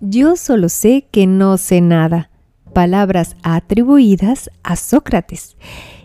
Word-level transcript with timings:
Yo 0.00 0.36
solo 0.36 0.70
sé 0.70 1.06
que 1.10 1.26
no 1.26 1.58
sé 1.58 1.82
nada. 1.82 2.30
Palabras 2.72 3.36
atribuidas 3.42 4.50
a 4.62 4.76
Sócrates. 4.76 5.58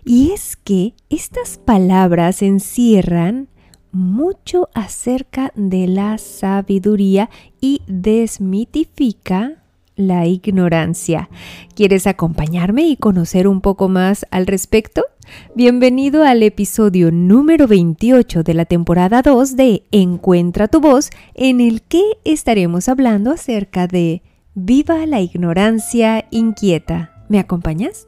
Y 0.03 0.31
es 0.31 0.57
que 0.57 0.95
estas 1.09 1.57
palabras 1.57 2.41
encierran 2.41 3.47
mucho 3.93 4.67
acerca 4.73 5.53
de 5.55 5.87
la 5.87 6.17
sabiduría 6.17 7.29
y 7.61 7.83
desmitifica 7.87 9.63
la 9.95 10.25
ignorancia. 10.25 11.29
¿Quieres 11.73 12.05
acompañarme 12.05 12.83
y 12.83 12.97
conocer 12.97 13.47
un 13.47 13.61
poco 13.61 13.87
más 13.87 14.25
al 14.29 14.45
respecto? 14.45 15.05
Bienvenido 15.55 16.23
al 16.23 16.43
episodio 16.43 17.11
número 17.11 17.67
28 17.67 18.43
de 18.43 18.53
la 18.53 18.65
temporada 18.65 19.21
2 19.21 19.55
de 19.55 19.83
Encuentra 19.91 20.67
tu 20.67 20.81
voz, 20.81 21.09
en 21.33 21.61
el 21.61 21.81
que 21.81 22.01
estaremos 22.23 22.89
hablando 22.89 23.31
acerca 23.31 23.87
de 23.87 24.21
Viva 24.53 25.05
la 25.05 25.21
ignorancia 25.21 26.25
inquieta. 26.31 27.25
¿Me 27.27 27.39
acompañas? 27.39 28.05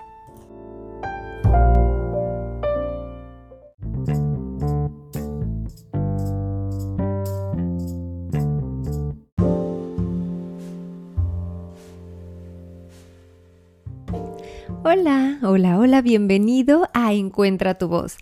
Hola, 14.90 15.38
hola, 15.44 15.78
hola, 15.78 16.02
bienvenido 16.02 16.88
a 16.94 17.14
Encuentra 17.14 17.78
tu 17.78 17.90
voz. 17.90 18.16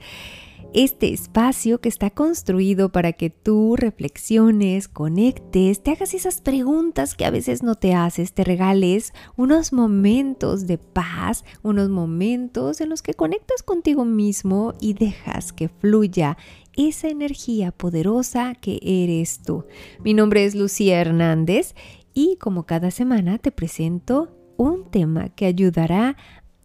Este 0.73 1.13
espacio 1.13 1.79
que 1.79 1.89
está 1.89 2.09
construido 2.09 2.91
para 2.91 3.13
que 3.13 3.29
tú 3.29 3.75
reflexiones, 3.75 4.88
conectes, 4.88 5.83
te 5.83 5.91
hagas 5.91 6.16
esas 6.16 6.41
preguntas 6.41 7.13
que 7.13 7.25
a 7.25 7.30
veces 7.30 7.61
no 7.61 7.75
te 7.75 7.94
haces, 7.94 8.33
te 8.33 8.44
regales 8.44 9.13
unos 9.35 9.73
momentos 9.73 10.66
de 10.66 10.80
paz, 10.80 11.45
unos 11.61 11.89
momentos 11.89 12.81
en 12.81 12.89
los 12.89 13.03
que 13.03 13.13
conectas 13.13 13.61
contigo 13.61 14.03
mismo 14.03 14.73
y 14.81 14.95
dejas 14.95 15.53
que 15.53 15.69
fluya 15.69 16.35
esa 16.75 17.09
energía 17.09 17.73
poderosa 17.73 18.55
que 18.55 18.79
eres 18.81 19.44
tú. 19.44 19.66
Mi 20.03 20.16
nombre 20.16 20.45
es 20.45 20.55
Lucía 20.55 21.00
Hernández 21.00 21.75
y 22.16 22.38
como 22.38 22.66
cada 22.66 22.89
semana 22.89 23.38
te 23.38 23.52
presento 23.52 24.31
un 24.57 24.89
tema 24.89 25.29
que 25.29 25.45
ayudará 25.45 26.17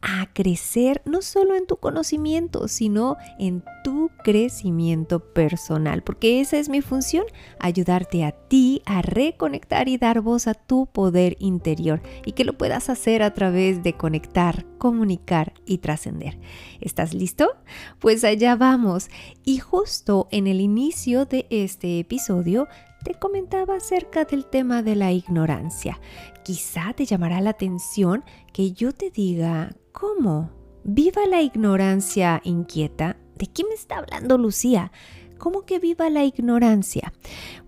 a 0.02 0.32
crecer 0.32 1.02
no 1.04 1.20
solo 1.20 1.54
en 1.54 1.66
tu 1.66 1.76
conocimiento, 1.76 2.68
sino 2.68 3.16
en 3.38 3.62
tu 3.84 4.10
crecimiento 4.24 5.20
personal, 5.20 6.02
porque 6.02 6.40
esa 6.40 6.58
es 6.58 6.68
mi 6.68 6.80
función, 6.80 7.24
ayudarte 7.58 8.24
a 8.24 8.32
ti 8.32 8.82
a 8.86 9.02
reconectar 9.02 9.88
y 9.88 9.98
dar 9.98 10.20
voz 10.20 10.46
a 10.46 10.54
tu 10.54 10.86
poder 10.86 11.36
interior 11.38 12.02
y 12.24 12.32
que 12.32 12.44
lo 12.44 12.56
puedas 12.56 12.88
hacer 12.88 13.22
a 13.22 13.34
través 13.34 13.82
de 13.82 13.94
conectar, 13.94 14.64
comunicar 14.78 15.52
y 15.66 15.78
trascender. 15.78 16.38
¿Estás 16.80 17.12
listo? 17.12 17.50
Pues 17.98 18.24
allá 18.24 18.56
vamos. 18.56 19.08
Y 19.44 19.58
justo 19.58 20.28
en 20.30 20.46
el 20.46 20.60
inicio 20.60 21.26
de 21.26 21.46
este 21.50 21.98
episodio 21.98 22.68
te 23.04 23.14
comentaba 23.14 23.76
acerca 23.76 24.24
del 24.24 24.44
tema 24.46 24.82
de 24.82 24.94
la 24.94 25.12
ignorancia. 25.12 26.00
Quizá 26.42 26.92
te 26.94 27.06
llamará 27.06 27.40
la 27.40 27.50
atención 27.50 28.24
que 28.52 28.72
yo 28.72 28.92
te 28.92 29.10
diga 29.10 29.74
¿Cómo? 29.92 30.50
¿Viva 30.84 31.26
la 31.26 31.42
ignorancia 31.42 32.40
inquieta? 32.44 33.16
¿De 33.36 33.46
qué 33.46 33.64
me 33.64 33.74
está 33.74 33.98
hablando 33.98 34.38
Lucía? 34.38 34.92
¿Cómo 35.38 35.62
que 35.62 35.78
viva 35.78 36.10
la 36.10 36.24
ignorancia? 36.24 37.12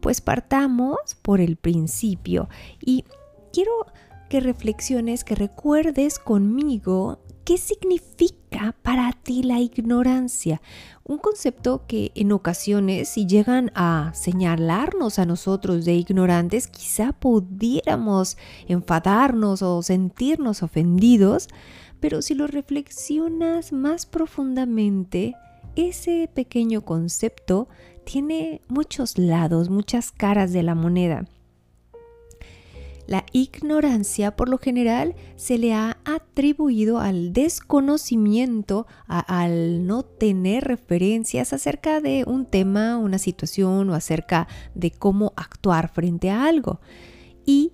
Pues 0.00 0.20
partamos 0.20 0.96
por 1.22 1.40
el 1.40 1.56
principio 1.56 2.48
y 2.80 3.04
quiero 3.52 3.72
que 4.28 4.40
reflexiones, 4.40 5.24
que 5.24 5.34
recuerdes 5.34 6.18
conmigo 6.18 7.18
qué 7.44 7.58
significa 7.58 8.74
para 8.82 9.12
ti 9.12 9.42
la 9.42 9.58
ignorancia. 9.58 10.62
Un 11.04 11.18
concepto 11.18 11.86
que 11.86 12.12
en 12.14 12.32
ocasiones 12.32 13.08
si 13.08 13.26
llegan 13.26 13.72
a 13.74 14.12
señalarnos 14.14 15.18
a 15.18 15.26
nosotros 15.26 15.84
de 15.84 15.94
ignorantes, 15.94 16.68
quizá 16.68 17.12
pudiéramos 17.12 18.36
enfadarnos 18.68 19.62
o 19.62 19.82
sentirnos 19.82 20.62
ofendidos, 20.62 21.48
pero 22.02 22.20
si 22.20 22.34
lo 22.34 22.48
reflexionas 22.48 23.72
más 23.72 24.06
profundamente, 24.06 25.36
ese 25.76 26.28
pequeño 26.34 26.80
concepto 26.80 27.68
tiene 28.04 28.60
muchos 28.66 29.18
lados, 29.18 29.70
muchas 29.70 30.10
caras 30.10 30.52
de 30.52 30.64
la 30.64 30.74
moneda. 30.74 31.28
La 33.06 33.24
ignorancia 33.30 34.34
por 34.34 34.48
lo 34.48 34.58
general 34.58 35.14
se 35.36 35.58
le 35.58 35.74
ha 35.74 35.98
atribuido 36.04 36.98
al 36.98 37.32
desconocimiento, 37.32 38.88
al 39.06 39.86
no 39.86 40.02
tener 40.02 40.64
referencias 40.64 41.52
acerca 41.52 42.00
de 42.00 42.24
un 42.26 42.46
tema, 42.46 42.96
una 42.96 43.18
situación 43.18 43.90
o 43.90 43.94
acerca 43.94 44.48
de 44.74 44.90
cómo 44.90 45.34
actuar 45.36 45.88
frente 45.88 46.30
a 46.30 46.46
algo. 46.46 46.80
Y 47.46 47.72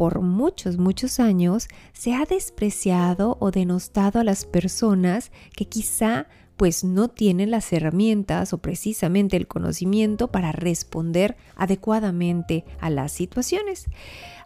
por 0.00 0.22
muchos, 0.22 0.78
muchos 0.78 1.20
años 1.20 1.68
se 1.92 2.14
ha 2.14 2.24
despreciado 2.24 3.36
o 3.38 3.50
denostado 3.50 4.18
a 4.18 4.24
las 4.24 4.46
personas 4.46 5.30
que 5.54 5.66
quizá 5.66 6.26
pues 6.56 6.84
no 6.84 7.08
tienen 7.08 7.50
las 7.50 7.70
herramientas 7.70 8.54
o 8.54 8.62
precisamente 8.62 9.36
el 9.36 9.46
conocimiento 9.46 10.28
para 10.28 10.52
responder 10.52 11.36
adecuadamente 11.54 12.64
a 12.80 12.88
las 12.88 13.12
situaciones. 13.12 13.88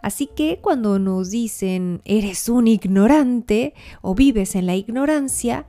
Así 0.03 0.27
que 0.27 0.59
cuando 0.61 0.99
nos 0.99 1.31
dicen 1.31 2.03
eres 2.05 2.49
un 2.49 2.67
ignorante 2.67 3.75
o 4.03 4.17
vives 4.17 4.57
en 4.57 4.67
la 4.67 4.75
ignorancia, 4.75 5.69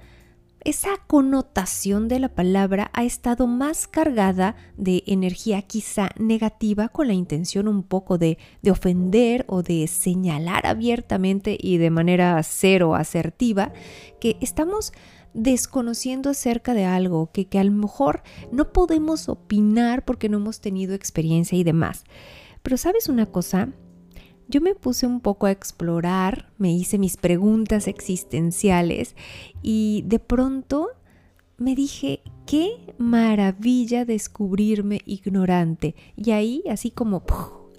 esa 0.66 0.98
connotación 1.06 2.08
de 2.08 2.20
la 2.20 2.30
palabra 2.30 2.90
ha 2.94 3.04
estado 3.04 3.46
más 3.46 3.88
cargada 3.88 4.56
de 4.78 5.04
energía 5.06 5.62
quizá 5.62 6.10
negativa 6.18 6.90
con 6.90 7.08
la 7.08 7.14
intención 7.14 7.68
un 7.68 7.84
poco 7.84 8.18
de, 8.18 8.40
ofender 8.70 9.46
o 9.48 9.62
de 9.62 9.86
señalar 9.86 10.66
abiertamente 10.66 11.56
y 11.60 11.78
de 11.78 11.92
manera 11.92 12.42
cero 12.42 12.96
asertiva 12.96 13.74
que 14.20 14.38
estamos 14.42 14.92
desconociendo 15.36 16.32
acerca 16.32 16.74
de 16.74 16.86
algo 16.86 17.30
que, 17.32 17.46
que 17.46 17.60
a 17.60 17.64
lo 17.64 17.72
mejor 17.72 18.24
no 18.52 18.74
podemos 18.74 19.30
opinar 19.30 20.04
porque 20.04 20.30
no 20.30 20.38
hemos 20.38 20.62
tenido 20.62 20.96
experiencia 20.96 21.58
y 21.58 21.64
demás. 21.64 22.06
Pero 22.64 22.78
sabes 22.78 23.08
una 23.08 23.28
cosa, 23.28 23.70
yo 24.48 24.62
me 24.62 24.76
puse 24.76 25.08
un 25.08 25.20
poco 25.20 25.46
a 25.46 25.52
explorar, 25.52 26.50
me 26.58 26.72
hice 26.72 26.98
mis 26.98 27.18
preguntas 27.18 27.88
existenciales 27.88 29.16
y 29.62 30.04
de 30.06 30.20
pronto 30.20 30.90
me 31.58 31.76
dije, 31.76 32.22
qué 32.46 32.94
maravilla 32.98 34.06
descubrirme 34.06 35.02
ignorante. 35.06 35.96
Y 36.16 36.32
ahí, 36.32 36.64
así 36.70 36.92
como 36.92 37.24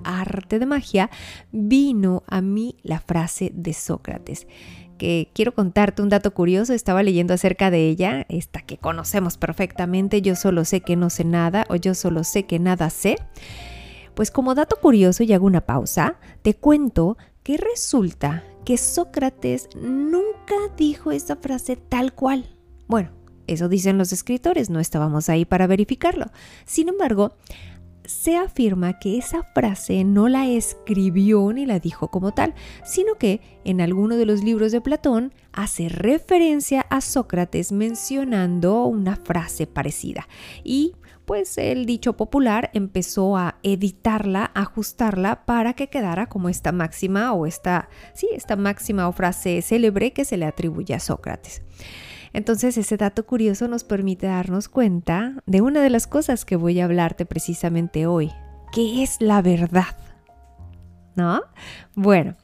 arte 0.05 0.59
de 0.59 0.67
magia, 0.67 1.11
vino 1.53 2.23
a 2.27 2.41
mí 2.41 2.77
la 2.83 3.01
frase 3.01 3.53
de 3.55 3.73
Sócrates 3.73 4.47
que 4.97 5.31
quiero 5.35 5.55
contarte 5.55 6.03
un 6.03 6.09
dato 6.09 6.33
curioso, 6.33 6.73
estaba 6.73 7.03
leyendo 7.03 7.35
acerca 7.35 7.71
de 7.71 7.89
ella, 7.89 8.27
esta 8.29 8.63
que 8.63 8.79
conocemos 8.79 9.37
perfectamente, 9.37 10.23
yo 10.23 10.37
solo 10.37 10.65
sé 10.65 10.81
que 10.81 10.97
no 10.97 11.11
sé 11.11 11.25
nada 11.25 11.67
o 11.69 11.77
yo 11.77 11.95
solo 11.95 12.25
sé 12.25 12.45
que 12.45 12.59
nada 12.59 12.91
sé. 12.91 13.17
Pues 14.17 14.31
como 14.31 14.55
dato 14.55 14.77
curioso 14.81 15.25
y 15.25 15.35
hago 15.35 15.45
una 15.45 15.67
pausa, 15.67 16.19
te 16.41 16.55
cuento 16.55 17.19
que 17.43 17.59
resulta 17.59 18.45
que 18.65 18.79
Sócrates 18.79 19.69
nunca 19.77 20.55
dijo 20.75 21.13
esa 21.13 21.37
frase 21.37 21.77
tal 21.77 22.15
cual. 22.15 22.57
Bueno, 22.87 23.11
eso 23.47 23.69
dicen 23.69 23.99
los 23.99 24.15
escritores, 24.15 24.71
no 24.71 24.81
estábamos 24.81 25.29
ahí 25.29 25.45
para 25.45 25.67
verificarlo. 25.67 26.31
Sin 26.65 26.89
embargo, 26.89 27.37
se 28.07 28.39
afirma 28.39 28.99
que 28.99 29.19
esa 29.19 29.43
frase 29.43 30.03
no 30.03 30.29
la 30.29 30.49
escribió 30.49 31.53
ni 31.53 31.67
la 31.67 31.79
dijo 31.79 32.09
como 32.09 32.33
tal, 32.33 32.55
sino 32.87 33.17
que 33.17 33.43
en 33.65 33.83
alguno 33.83 34.17
de 34.17 34.25
los 34.25 34.43
libros 34.43 34.73
de 34.73 34.81
Platón 34.81 35.35
hace 35.53 35.91
referencia 35.91 36.87
a 36.89 37.03
Sócrates 37.03 37.71
mencionando 37.71 38.87
una 38.87 39.17
frase 39.17 39.67
parecida. 39.67 40.27
Y 40.65 40.95
pues 41.27 41.59
el 41.59 41.85
dicho 41.85 42.17
popular 42.17 42.71
empezó 42.73 43.37
a 43.37 43.59
editarla, 43.63 44.53
ajustarla 44.55 45.45
para 45.45 45.75
que 45.75 45.89
quedara 45.89 46.29
como 46.29 46.49
esta 46.49 46.73
máxima 46.73 47.33
o 47.33 47.47
esta, 47.47 47.89
sí, 48.15 48.29
esta 48.33 48.57
máxima 48.57 49.09
o 49.09 49.13
frase 49.13 49.61
célebre 49.61 50.13
que 50.13 50.25
se 50.25 50.37
le 50.37 50.47
atribuye 50.47 50.95
a 50.95 51.01
Sócrates. 51.01 51.63
Entonces 52.33 52.77
ese 52.79 52.97
dato 52.97 53.27
curioso 53.27 53.67
nos 53.67 53.85
permite 53.85 54.27
darnos 54.27 54.69
cuenta 54.69 55.43
de 55.47 55.63
una 55.63 55.83
de 55.83 55.91
las 55.91 56.07
cosas 56.07 56.45
que 56.45 56.57
voy 56.57 56.81
a 56.81 56.85
hablarte 56.85 57.27
precisamente 57.27 58.07
hoy, 58.07 58.31
que 58.73 59.03
es 59.03 59.21
la 59.21 59.43
verdad. 59.43 59.97
¿No? 61.17 61.41
Bueno, 61.95 62.37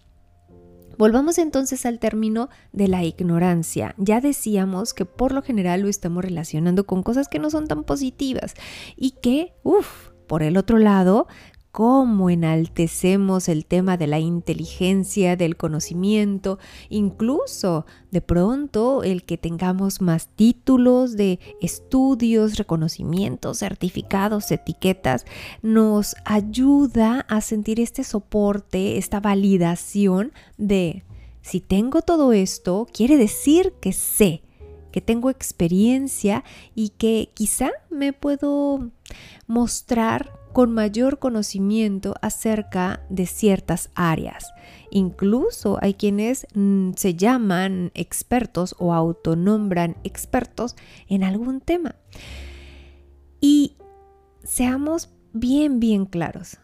Volvamos 1.03 1.39
entonces 1.39 1.85
al 1.85 1.99
término 1.99 2.49
de 2.71 2.87
la 2.87 3.03
ignorancia. 3.03 3.93
Ya 3.99 4.21
decíamos 4.21 4.95
que 4.95 5.05
por 5.05 5.33
lo 5.33 5.43
general 5.43 5.81
lo 5.81 5.89
estamos 5.89 6.25
relacionando 6.25 6.87
con 6.87 7.03
cosas 7.03 7.27
que 7.27 7.41
no 7.41 7.51
son 7.51 7.67
tan 7.67 7.83
positivas 7.83 8.55
y 8.95 9.11
que, 9.21 9.53
uff, 9.65 10.11
por 10.29 10.45
el 10.45 10.57
otro 10.57 10.79
lado, 10.79 11.27
cómo 11.73 12.29
enaltecemos 12.29 13.49
el 13.49 13.65
tema 13.65 13.97
de 13.97 14.07
la 14.07 14.19
inteligencia, 14.21 15.37
del 15.37 15.57
conocimiento, 15.57 16.59
incluso 16.91 17.87
de 18.11 18.21
pronto 18.21 19.03
el 19.03 19.25
que 19.25 19.39
tengamos 19.39 20.03
más 20.03 20.29
títulos 20.29 21.17
de 21.17 21.41
estudios, 21.63 22.59
reconocimientos, 22.59 23.59
certificados, 23.59 24.51
etiquetas, 24.51 25.25
nos 25.63 26.15
ayuda 26.27 27.25
a 27.29 27.41
sentir 27.41 27.81
este 27.81 28.05
soporte, 28.05 28.99
esta 28.99 29.21
validación 29.21 30.33
de 30.59 31.05
si 31.41 31.61
tengo 31.61 32.03
todo 32.03 32.35
esto, 32.35 32.87
quiere 32.93 33.17
decir 33.17 33.73
que 33.81 33.93
sé 33.93 34.43
que 34.93 35.01
tengo 35.01 35.31
experiencia 35.31 36.45
y 36.75 36.91
que 36.91 37.31
quizá 37.33 37.71
me 37.89 38.13
puedo 38.13 38.91
mostrar 39.47 40.42
con 40.53 40.73
mayor 40.73 41.19
conocimiento 41.19 42.15
acerca 42.21 43.03
de 43.09 43.27
ciertas 43.27 43.91
áreas. 43.95 44.53
Incluso 44.91 45.79
hay 45.81 45.95
quienes 45.95 46.47
mm, 46.55 46.93
se 46.97 47.15
llaman 47.15 47.91
expertos 47.95 48.75
o 48.79 48.93
autonombran 48.93 49.97
expertos 50.05 50.77
en 51.09 51.25
algún 51.25 51.61
tema. 51.61 51.95
Y 53.41 53.77
seamos 54.45 55.11
bien, 55.33 55.81
bien 55.81 56.07
claros. 56.07 56.59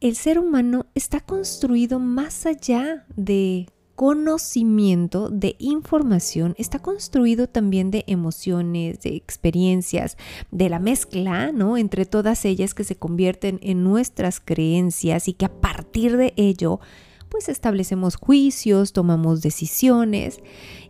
El 0.00 0.16
ser 0.16 0.38
humano 0.38 0.86
está 0.94 1.20
construido 1.20 1.98
más 1.98 2.44
allá 2.44 3.06
de 3.16 3.66
conocimiento 3.94 5.28
de 5.28 5.56
información 5.58 6.54
está 6.58 6.80
construido 6.80 7.48
también 7.48 7.90
de 7.90 8.04
emociones, 8.06 9.00
de 9.00 9.14
experiencias, 9.16 10.16
de 10.50 10.68
la 10.68 10.78
mezcla, 10.78 11.52
¿no? 11.52 11.76
Entre 11.76 12.06
todas 12.06 12.44
ellas 12.44 12.74
que 12.74 12.84
se 12.84 12.96
convierten 12.96 13.58
en 13.62 13.84
nuestras 13.84 14.40
creencias 14.40 15.28
y 15.28 15.34
que 15.34 15.44
a 15.44 15.60
partir 15.60 16.16
de 16.16 16.32
ello, 16.36 16.80
pues 17.28 17.48
establecemos 17.48 18.16
juicios, 18.16 18.92
tomamos 18.92 19.42
decisiones 19.42 20.40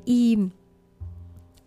y 0.05 0.51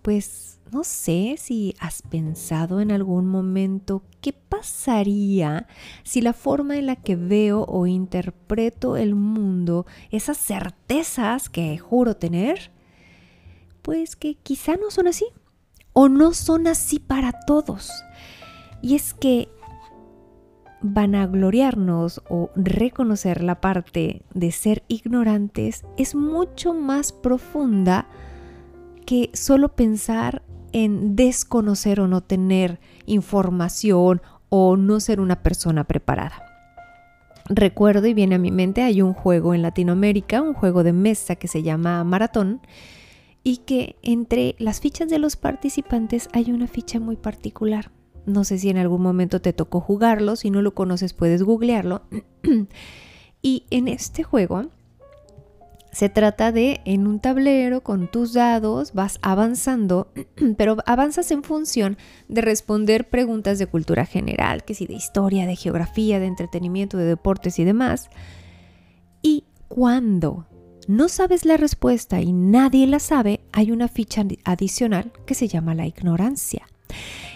pues 0.01 0.54
no 0.71 0.83
sé 0.83 1.35
si 1.37 1.75
has 1.79 2.01
pensado 2.01 2.81
en 2.81 2.91
algún 2.91 3.27
momento 3.27 4.03
qué 4.21 4.33
pasaría 4.33 5.67
si 6.03 6.21
la 6.21 6.33
forma 6.33 6.77
en 6.77 6.87
la 6.87 6.95
que 6.95 7.15
veo 7.15 7.65
o 7.67 7.87
interpreto 7.87 8.97
el 8.97 9.15
mundo, 9.15 9.85
esas 10.11 10.37
certezas 10.37 11.49
que 11.49 11.77
juro 11.77 12.15
tener, 12.15 12.71
pues 13.81 14.15
que 14.15 14.35
quizá 14.35 14.75
no 14.75 14.89
son 14.89 15.07
así 15.07 15.25
o 15.93 16.09
no 16.09 16.33
son 16.33 16.67
así 16.67 16.99
para 16.99 17.31
todos. 17.31 17.91
Y 18.81 18.95
es 18.95 19.13
que 19.13 19.49
vanagloriarnos 20.81 22.21
o 22.29 22.49
reconocer 22.55 23.43
la 23.43 23.61
parte 23.61 24.23
de 24.33 24.51
ser 24.51 24.83
ignorantes 24.87 25.83
es 25.97 26.15
mucho 26.15 26.73
más 26.73 27.11
profunda 27.11 28.07
que 29.05 29.29
solo 29.33 29.75
pensar 29.75 30.43
en 30.75 31.15
desconocer 31.15 32.01
o 32.01 32.07
no 32.09 32.19
tener 32.19 32.81
información 33.05 34.21
o 34.49 34.75
no 34.75 34.99
ser 34.99 35.21
una 35.21 35.41
persona 35.41 35.85
preparada. 35.85 36.43
Recuerdo 37.47 38.07
y 38.07 38.13
viene 38.13 38.35
a 38.35 38.39
mi 38.39 38.51
mente, 38.51 38.81
hay 38.81 39.01
un 39.01 39.13
juego 39.13 39.53
en 39.53 39.61
Latinoamérica, 39.61 40.41
un 40.41 40.53
juego 40.53 40.83
de 40.83 40.91
mesa 40.91 41.37
que 41.37 41.47
se 41.47 41.63
llama 41.63 42.03
Maratón 42.03 42.59
y 43.41 43.57
que 43.59 43.95
entre 44.01 44.55
las 44.59 44.81
fichas 44.81 45.07
de 45.07 45.17
los 45.17 45.37
participantes 45.37 46.27
hay 46.33 46.51
una 46.51 46.67
ficha 46.67 46.99
muy 46.99 47.15
particular. 47.15 47.91
No 48.25 48.43
sé 48.43 48.57
si 48.57 48.69
en 48.69 48.77
algún 48.77 49.01
momento 49.01 49.39
te 49.39 49.53
tocó 49.53 49.79
jugarlo, 49.79 50.35
si 50.35 50.49
no 50.49 50.61
lo 50.61 50.75
conoces 50.75 51.13
puedes 51.13 51.41
googlearlo. 51.41 52.01
y 53.41 53.63
en 53.69 53.87
este 53.87 54.23
juego 54.23 54.71
se 55.95 56.09
trata 56.09 56.51
de 56.51 56.81
en 56.83 57.07
un 57.07 57.21
tablero 57.21 57.81
con 57.81 58.11
tus 58.11 58.33
dados 58.33 58.91
vas 58.91 59.17
avanzando, 59.21 60.11
pero 60.57 60.75
avanzas 60.85 61.31
en 61.31 61.41
función 61.41 61.97
de 62.27 62.41
responder 62.41 63.09
preguntas 63.09 63.59
de 63.59 63.67
cultura 63.67 64.05
general, 64.05 64.65
que 64.65 64.73
si 64.73 64.87
de 64.87 64.93
historia, 64.93 65.47
de 65.47 65.55
geografía, 65.55 66.19
de 66.19 66.25
entretenimiento, 66.25 66.97
de 66.97 67.05
deportes 67.05 67.59
y 67.59 67.63
demás. 67.63 68.09
Y 69.21 69.45
cuando 69.69 70.47
no 70.89 71.07
sabes 71.07 71.45
la 71.45 71.55
respuesta 71.55 72.19
y 72.19 72.33
nadie 72.33 72.87
la 72.87 72.99
sabe, 72.99 73.39
hay 73.53 73.71
una 73.71 73.87
ficha 73.87 74.25
adicional 74.43 75.13
que 75.25 75.33
se 75.33 75.47
llama 75.47 75.75
la 75.75 75.87
ignorancia. 75.87 76.67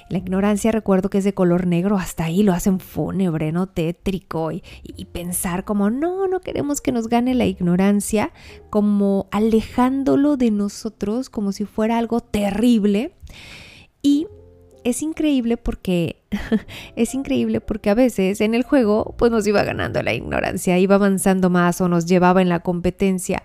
La 0.09 0.17
ignorancia 0.17 0.71
recuerdo 0.71 1.09
que 1.09 1.19
es 1.19 1.23
de 1.23 1.33
color 1.33 1.67
negro, 1.67 1.97
hasta 1.97 2.25
ahí 2.25 2.44
lo 2.44 2.53
hacen 2.53 2.79
fúnebre, 2.79 3.51
¿no? 3.51 3.67
Tétrico 3.67 4.51
y, 4.51 4.63
y, 4.83 5.06
pensar 5.06 5.65
como, 5.65 5.89
no, 5.89 6.27
no 6.27 6.41
queremos 6.41 6.81
que 6.81 6.91
nos 6.91 7.07
gane 7.07 7.35
la 7.35 7.45
ignorancia, 7.45 8.31
como 8.69 9.27
alejándolo 9.31 10.35
de 10.35 10.51
nosotros 10.51 11.29
como 11.29 11.51
si 11.51 11.65
fuera 11.65 11.97
algo 11.97 12.21
terrible. 12.21 13.13
Y 14.01 14.27
es 14.83 15.01
increíble 15.01 15.57
porque 15.57 16.23
es 16.95 17.13
increíble 17.13 17.62
porque 17.62 17.89
a 17.89 17.95
veces 17.95 18.41
en 18.41 18.55
el 18.55 18.63
juego 18.63 19.15
pues 19.17 19.31
nos 19.31 19.45
iba 19.47 19.63
ganando 19.63 20.01
la 20.01 20.13
ignorancia, 20.13 20.77
iba 20.77 20.95
avanzando 20.95 21.50
más 21.50 21.81
o 21.81 21.88
nos 21.88 22.05
llevaba 22.05 22.41
en 22.41 22.50
la 22.50 22.62
competencia 22.62 23.44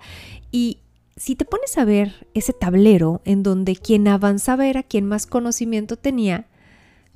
y 0.51 0.79
si 1.17 1.37
te 1.37 1.45
pones 1.45 1.79
a 1.79 1.85
ver 1.85 2.27
ese 2.35 2.53
tablero 2.53 3.21
en 3.25 3.43
donde 3.43 3.77
quien 3.77 4.09
avanzaba 4.09 4.67
era 4.67 4.83
quien 4.83 5.07
más 5.07 5.27
conocimiento 5.27 5.97
tenía, 5.97 6.47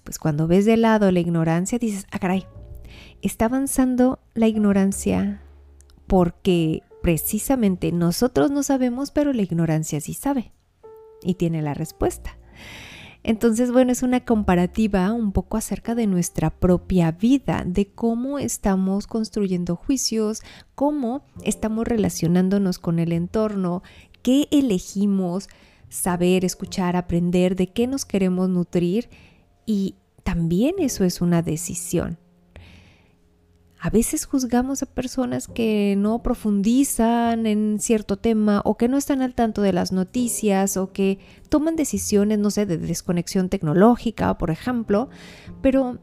pues 0.08 0.19
cuando 0.19 0.46
ves 0.46 0.64
de 0.64 0.78
lado 0.78 1.12
la 1.12 1.20
ignorancia 1.20 1.78
dices, 1.78 2.06
ah, 2.10 2.19
caray, 2.19 2.46
está 3.20 3.44
avanzando 3.44 4.20
la 4.32 4.46
ignorancia 4.46 5.43
porque 6.06 6.82
precisamente 7.02 7.93
nosotros 7.93 8.50
no 8.50 8.62
sabemos, 8.62 9.10
pero 9.10 9.34
la 9.34 9.43
ignorancia 9.43 10.00
sí 10.00 10.14
sabe 10.14 10.50
y 11.22 11.34
tiene 11.34 11.60
la 11.60 11.75
respuesta. 11.75 12.38
Entonces, 13.22 13.70
bueno, 13.70 13.93
es 13.93 14.02
una 14.02 14.25
comparativa 14.25 15.12
un 15.12 15.32
poco 15.32 15.58
acerca 15.58 15.94
de 15.94 16.06
nuestra 16.06 16.49
propia 16.49 17.12
vida, 17.12 17.62
de 17.66 17.88
cómo 17.93 18.38
estamos 18.38 19.06
construyendo 19.06 19.76
juicios, 19.76 20.40
cómo 20.75 21.26
estamos 21.44 21.87
relacionándonos 21.87 22.78
con 22.78 22.99
el 22.99 23.12
entorno, 23.12 23.82
qué 24.22 24.49
elegimos 24.52 25.50
saber, 25.90 26.46
escuchar, 26.46 26.96
aprender, 26.96 27.56
de 27.56 27.66
qué 27.66 27.87
nos 27.87 28.06
queremos 28.06 28.49
nutrir 28.49 29.11
y 29.68 29.96
también 30.24 30.76
eso 30.78 31.04
es 31.04 31.20
una 31.20 31.42
decisión. 31.42 32.16
A 33.78 33.90
veces 33.90 34.25
juzgamos 34.25 34.82
a 34.82 34.87
personas 34.87 35.46
que 35.46 35.94
no 35.98 36.22
profundizan 36.22 37.44
en 37.44 37.78
cierto 37.78 38.16
tema 38.16 38.62
o 38.64 38.78
que 38.78 38.88
no 38.88 38.96
están 38.96 39.20
al 39.20 39.34
tanto 39.34 39.60
de 39.60 39.75
las 39.75 39.92
noticias 39.92 40.78
o 40.78 40.90
que 40.94 41.18
toman 41.50 41.76
decisiones, 41.76 42.38
no 42.38 42.50
sé, 42.50 42.64
de 42.64 42.78
desconexión 42.78 43.50
tecnológica, 43.50 44.38
por 44.38 44.50
ejemplo, 44.50 45.10
pero 45.60 45.98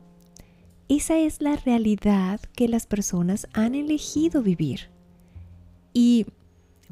esa 0.88 1.18
es 1.18 1.42
la 1.42 1.56
realidad 1.56 2.40
que 2.56 2.68
las 2.68 2.86
personas 2.86 3.48
han 3.54 3.74
elegido 3.74 4.44
vivir. 4.44 4.92
Y 5.92 6.28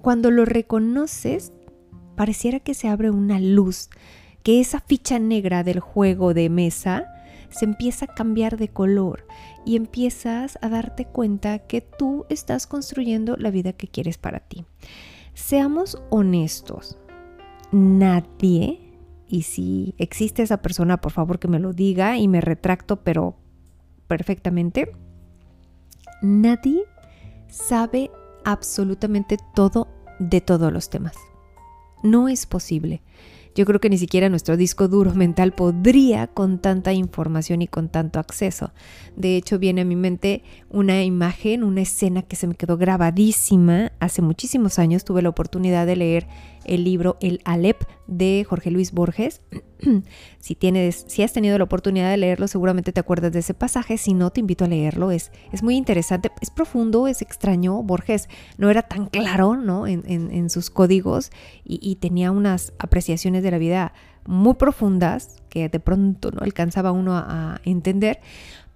cuando 0.01 0.31
lo 0.31 0.43
reconoces, 0.43 1.53
pareciera 2.15 2.59
que 2.59 2.73
se 2.73 2.87
abre 2.87 3.11
una 3.11 3.39
luz 3.39 3.89
que 4.43 4.59
esa 4.59 4.79
ficha 4.81 5.19
negra 5.19 5.63
del 5.63 5.79
juego 5.79 6.33
de 6.33 6.49
mesa 6.49 7.07
se 7.49 7.65
empieza 7.65 8.05
a 8.05 8.13
cambiar 8.13 8.57
de 8.57 8.67
color 8.67 9.25
y 9.65 9.75
empiezas 9.75 10.57
a 10.61 10.69
darte 10.69 11.05
cuenta 11.05 11.59
que 11.59 11.81
tú 11.81 12.25
estás 12.29 12.67
construyendo 12.67 13.37
la 13.37 13.51
vida 13.51 13.73
que 13.73 13.87
quieres 13.87 14.17
para 14.17 14.39
ti. 14.39 14.65
Seamos 15.33 16.01
honestos, 16.09 16.97
nadie, 17.71 18.79
y 19.27 19.43
si 19.43 19.95
existe 19.97 20.43
esa 20.43 20.61
persona, 20.61 20.99
por 20.99 21.11
favor 21.11 21.39
que 21.39 21.47
me 21.47 21.59
lo 21.59 21.73
diga 21.73 22.17
y 22.17 22.27
me 22.27 22.41
retracto, 22.41 23.03
pero 23.03 23.35
perfectamente, 24.07 24.91
nadie 26.21 26.83
sabe 27.47 28.11
absolutamente 28.43 29.37
todo 29.55 29.87
de 30.19 30.41
todos 30.41 30.71
los 30.71 30.89
temas. 30.89 31.15
No 32.03 32.27
es 32.27 32.45
posible. 32.45 33.01
Yo 33.55 33.65
creo 33.65 33.79
que 33.79 33.89
ni 33.89 33.97
siquiera 33.97 34.29
nuestro 34.29 34.57
disco 34.57 34.87
duro 34.87 35.13
mental 35.15 35.53
podría 35.53 36.27
con 36.27 36.59
tanta 36.59 36.93
información 36.93 37.61
y 37.61 37.67
con 37.67 37.89
tanto 37.89 38.19
acceso. 38.19 38.71
De 39.15 39.37
hecho, 39.37 39.59
viene 39.59 39.81
a 39.81 39.85
mi 39.85 39.95
mente 39.95 40.43
una 40.69 41.03
imagen, 41.03 41.63
una 41.63 41.81
escena 41.81 42.23
que 42.23 42.35
se 42.35 42.47
me 42.47 42.55
quedó 42.55 42.77
grabadísima 42.77 43.91
hace 43.99 44.21
muchísimos 44.21 44.79
años. 44.79 45.03
Tuve 45.03 45.21
la 45.21 45.29
oportunidad 45.29 45.85
de 45.85 45.95
leer 45.95 46.27
el 46.65 46.83
libro 46.83 47.17
El 47.21 47.41
Alep 47.45 47.83
de 48.07 48.45
Jorge 48.47 48.71
Luis 48.71 48.91
Borges. 48.91 49.41
si, 50.39 50.55
tienes, 50.55 51.05
si 51.07 51.23
has 51.23 51.33
tenido 51.33 51.57
la 51.57 51.63
oportunidad 51.63 52.09
de 52.09 52.17
leerlo, 52.17 52.47
seguramente 52.47 52.91
te 52.91 52.99
acuerdas 52.99 53.31
de 53.31 53.39
ese 53.39 53.53
pasaje. 53.53 53.97
Si 53.97 54.13
no, 54.13 54.31
te 54.31 54.39
invito 54.39 54.65
a 54.65 54.67
leerlo. 54.67 55.11
Es, 55.11 55.31
es 55.51 55.63
muy 55.63 55.75
interesante, 55.75 56.31
es 56.41 56.49
profundo, 56.49 57.07
es 57.07 57.21
extraño. 57.21 57.81
Borges 57.83 58.29
no 58.57 58.69
era 58.69 58.81
tan 58.83 59.07
claro 59.07 59.55
¿no? 59.55 59.87
en, 59.87 60.03
en, 60.07 60.49
sus 60.49 60.69
códigos 60.69 61.31
y, 61.63 61.95
tenía 61.95 62.31
unas 62.31 62.73
apreciaciones 62.79 63.43
de 63.43 63.51
la 63.51 63.57
vida 63.57 63.93
muy 64.25 64.55
profundas 64.55 65.41
que 65.49 65.69
de 65.69 65.79
pronto 65.79 66.31
no 66.31 66.41
alcanzaba 66.41 66.91
uno 66.91 67.15
a, 67.15 67.55
a 67.55 67.61
entender. 67.63 68.19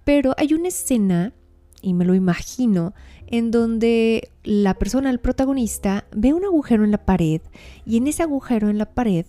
Pero 0.04 0.34
hay 0.38 0.54
una 0.54 0.68
escena 0.68 1.32
y 1.82 1.94
me 1.94 2.04
lo 2.04 2.14
imagino, 2.14 2.94
en 3.30 3.50
donde 3.50 4.30
la 4.42 4.74
persona, 4.74 5.10
el 5.10 5.20
protagonista, 5.20 6.06
ve 6.14 6.32
un 6.32 6.44
agujero 6.44 6.84
en 6.84 6.90
la 6.90 7.04
pared 7.04 7.42
y 7.84 7.98
en 7.98 8.06
ese 8.06 8.22
agujero 8.22 8.68
en 8.68 8.78
la 8.78 8.86
pared 8.86 9.26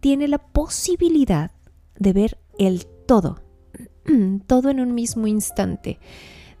tiene 0.00 0.28
la 0.28 0.38
posibilidad 0.38 1.50
de 1.98 2.12
ver 2.12 2.38
el 2.58 2.86
todo, 3.06 3.42
todo 4.46 4.70
en 4.70 4.80
un 4.80 4.94
mismo 4.94 5.26
instante, 5.26 5.98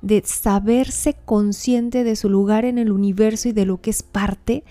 de 0.00 0.22
saberse 0.24 1.14
consciente 1.24 2.02
de 2.02 2.16
su 2.16 2.28
lugar 2.28 2.64
en 2.64 2.78
el 2.78 2.90
universo 2.90 3.48
y 3.48 3.52
de 3.52 3.66
lo 3.66 3.80
que 3.80 3.90
es 3.90 4.02
parte 4.02 4.64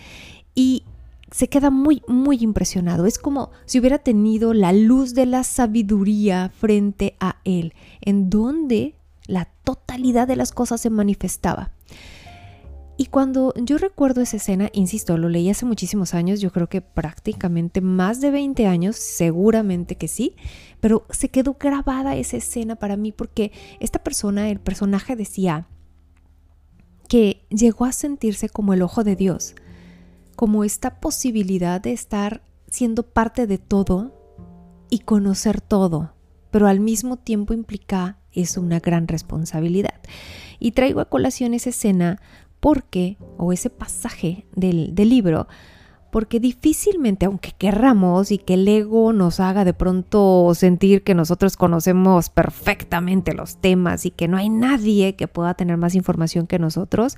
y 0.54 0.84
se 1.32 1.48
queda 1.48 1.70
muy, 1.70 2.02
muy 2.08 2.40
impresionado. 2.42 3.06
Es 3.06 3.18
como 3.18 3.52
si 3.66 3.80
hubiera 3.80 4.00
tenido 4.00 4.54
la 4.54 4.74
luz 4.74 5.14
de 5.14 5.26
la 5.26 5.46
sabiduría 5.46 6.50
frente 6.50 7.16
a 7.22 7.38
él, 7.46 7.74
en 8.02 8.30
donde 8.30 8.96
la 9.28 9.46
totalidad 9.64 10.28
de 10.28 10.36
las 10.36 10.52
cosas 10.52 10.82
se 10.82 10.90
manifestaba. 10.90 11.72
Y 13.02 13.08
cuando 13.08 13.52
yo 13.56 13.80
recuerdo 13.80 14.22
esa 14.22 14.38
escena, 14.38 14.70
insisto, 14.74 15.18
lo 15.18 15.28
leí 15.28 15.50
hace 15.50 15.66
muchísimos 15.66 16.14
años, 16.14 16.40
yo 16.40 16.52
creo 16.52 16.70
que 16.70 16.82
prácticamente 16.82 17.82
más 17.82 18.22
de 18.22 18.30
20 18.30 18.68
años, 18.68 18.96
seguramente 18.96 19.96
que 19.98 20.08
sí, 20.08 20.36
pero 20.80 21.08
se 21.10 21.30
quedó 21.30 21.58
grabada 21.60 22.16
esa 22.16 22.38
escena 22.38 22.76
para 22.76 22.98
mí 22.98 23.12
porque 23.12 23.52
esta 23.80 24.04
persona, 24.04 24.50
el 24.50 24.60
personaje 24.60 25.16
decía 25.16 25.68
que 27.08 27.48
llegó 27.50 27.86
a 27.86 27.92
sentirse 27.92 28.50
como 28.50 28.74
el 28.74 28.84
ojo 28.84 29.04
de 29.04 29.16
Dios, 29.16 29.56
como 30.36 30.64
esta 30.64 31.00
posibilidad 31.00 31.82
de 31.82 31.94
estar 31.94 32.44
siendo 32.70 33.02
parte 33.04 33.48
de 33.48 33.58
todo 33.58 34.14
y 34.92 35.00
conocer 35.00 35.60
todo, 35.60 36.14
pero 36.52 36.68
al 36.68 36.80
mismo 36.80 37.18
tiempo 37.18 37.56
implica 37.56 38.21
es 38.34 38.58
una 38.58 38.80
gran 38.80 39.08
responsabilidad. 39.08 40.00
Y 40.60 40.72
traigo 40.72 41.02
a 41.02 41.10
colación 41.10 41.54
esa 41.54 41.70
escena 41.70 42.20
porque, 42.60 43.18
o 43.38 43.52
ese 43.52 43.70
pasaje 43.70 44.46
del, 44.56 44.94
libro, 44.96 45.48
porque 46.12 46.40
difícilmente, 46.40 47.26
aunque 47.26 47.54
querramos 47.58 48.32
y 48.32 48.38
que 48.38 48.54
el 48.54 48.68
ego 48.68 49.14
nos 49.14 49.40
haga 49.40 49.66
de 49.66 49.74
pronto 49.74 50.54
sentir 50.54 51.04
que 51.04 51.16
nosotros 51.16 51.58
conocemos 51.58 52.30
perfectamente 52.30 53.34
los 53.34 53.58
temas 53.58 54.06
y 54.06 54.12
que 54.12 54.28
no 54.28 54.38
hay 54.38 54.50
nadie 54.50 55.16
que 55.16 55.28
pueda 55.28 55.56
tener 55.56 55.78
más 55.78 55.96
información 55.96 56.46
que 56.46 56.60
nosotros, 56.60 57.18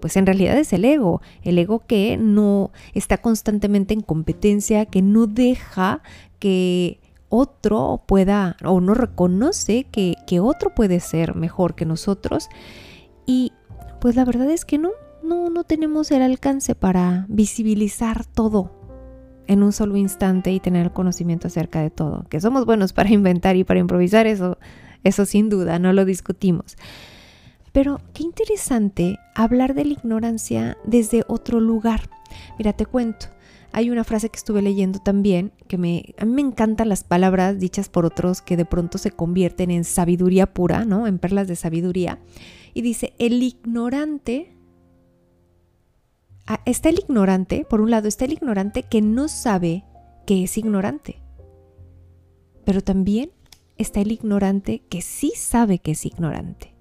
pues 0.00 0.16
en 0.16 0.26
realidad 0.26 0.58
es 0.58 0.72
el 0.72 0.84
ego, 0.84 1.22
el 1.42 1.58
ego 1.58 1.84
que 1.86 2.16
no 2.16 2.72
está 2.94 3.18
constantemente 3.18 3.94
en 3.94 4.00
competencia, 4.00 4.86
que 4.86 5.02
no 5.02 5.26
deja 5.26 6.02
que 6.40 6.98
otro 7.30 8.02
pueda 8.06 8.56
o 8.64 8.80
no 8.80 8.92
reconoce 8.92 9.84
que, 9.84 10.16
que 10.26 10.40
otro 10.40 10.74
puede 10.74 11.00
ser 11.00 11.34
mejor 11.34 11.74
que 11.74 11.86
nosotros 11.86 12.48
y 13.24 13.52
pues 14.00 14.16
la 14.16 14.24
verdad 14.24 14.50
es 14.50 14.64
que 14.64 14.76
no, 14.76 14.90
no, 15.22 15.48
no 15.48 15.64
tenemos 15.64 16.10
el 16.10 16.22
alcance 16.22 16.74
para 16.74 17.26
visibilizar 17.28 18.26
todo 18.26 18.80
en 19.46 19.62
un 19.62 19.72
solo 19.72 19.96
instante 19.96 20.52
y 20.52 20.60
tener 20.60 20.92
conocimiento 20.92 21.48
acerca 21.48 21.80
de 21.80 21.90
todo. 21.90 22.24
Que 22.28 22.40
somos 22.40 22.66
buenos 22.66 22.92
para 22.92 23.10
inventar 23.10 23.56
y 23.56 23.64
para 23.64 23.80
improvisar, 23.80 24.26
eso, 24.26 24.58
eso 25.02 25.26
sin 25.26 25.48
duda, 25.48 25.78
no 25.78 25.92
lo 25.92 26.04
discutimos. 26.04 26.76
Pero 27.72 28.00
qué 28.14 28.22
interesante 28.22 29.18
hablar 29.34 29.74
de 29.74 29.84
la 29.84 29.92
ignorancia 29.92 30.76
desde 30.84 31.24
otro 31.28 31.60
lugar. 31.60 32.10
Mira, 32.58 32.72
te 32.72 32.86
cuento. 32.86 33.26
Hay 33.72 33.90
una 33.90 34.04
frase 34.04 34.30
que 34.30 34.36
estuve 34.36 34.62
leyendo 34.62 34.98
también 34.98 35.52
que 35.68 35.78
me, 35.78 36.14
a 36.18 36.24
mí 36.24 36.32
me 36.32 36.40
encantan 36.40 36.88
las 36.88 37.04
palabras 37.04 37.58
dichas 37.60 37.88
por 37.88 38.04
otros 38.04 38.42
que 38.42 38.56
de 38.56 38.64
pronto 38.64 38.98
se 38.98 39.12
convierten 39.12 39.70
en 39.70 39.84
sabiduría 39.84 40.52
pura, 40.52 40.84
¿no? 40.84 41.06
En 41.06 41.18
perlas 41.18 41.46
de 41.46 41.54
sabiduría. 41.54 42.18
Y 42.74 42.82
dice, 42.82 43.14
el 43.18 43.42
ignorante, 43.42 44.56
ah, 46.46 46.60
está 46.66 46.88
el 46.88 46.98
ignorante, 46.98 47.64
por 47.68 47.80
un 47.80 47.90
lado 47.90 48.08
está 48.08 48.24
el 48.24 48.32
ignorante 48.32 48.82
que 48.82 49.02
no 49.02 49.28
sabe 49.28 49.84
que 50.26 50.42
es 50.42 50.58
ignorante, 50.58 51.22
pero 52.64 52.80
también 52.80 53.30
está 53.78 54.00
el 54.00 54.10
ignorante 54.12 54.82
que 54.88 55.00
sí 55.00 55.32
sabe 55.36 55.78
que 55.78 55.92
es 55.92 56.04
ignorante. 56.04 56.74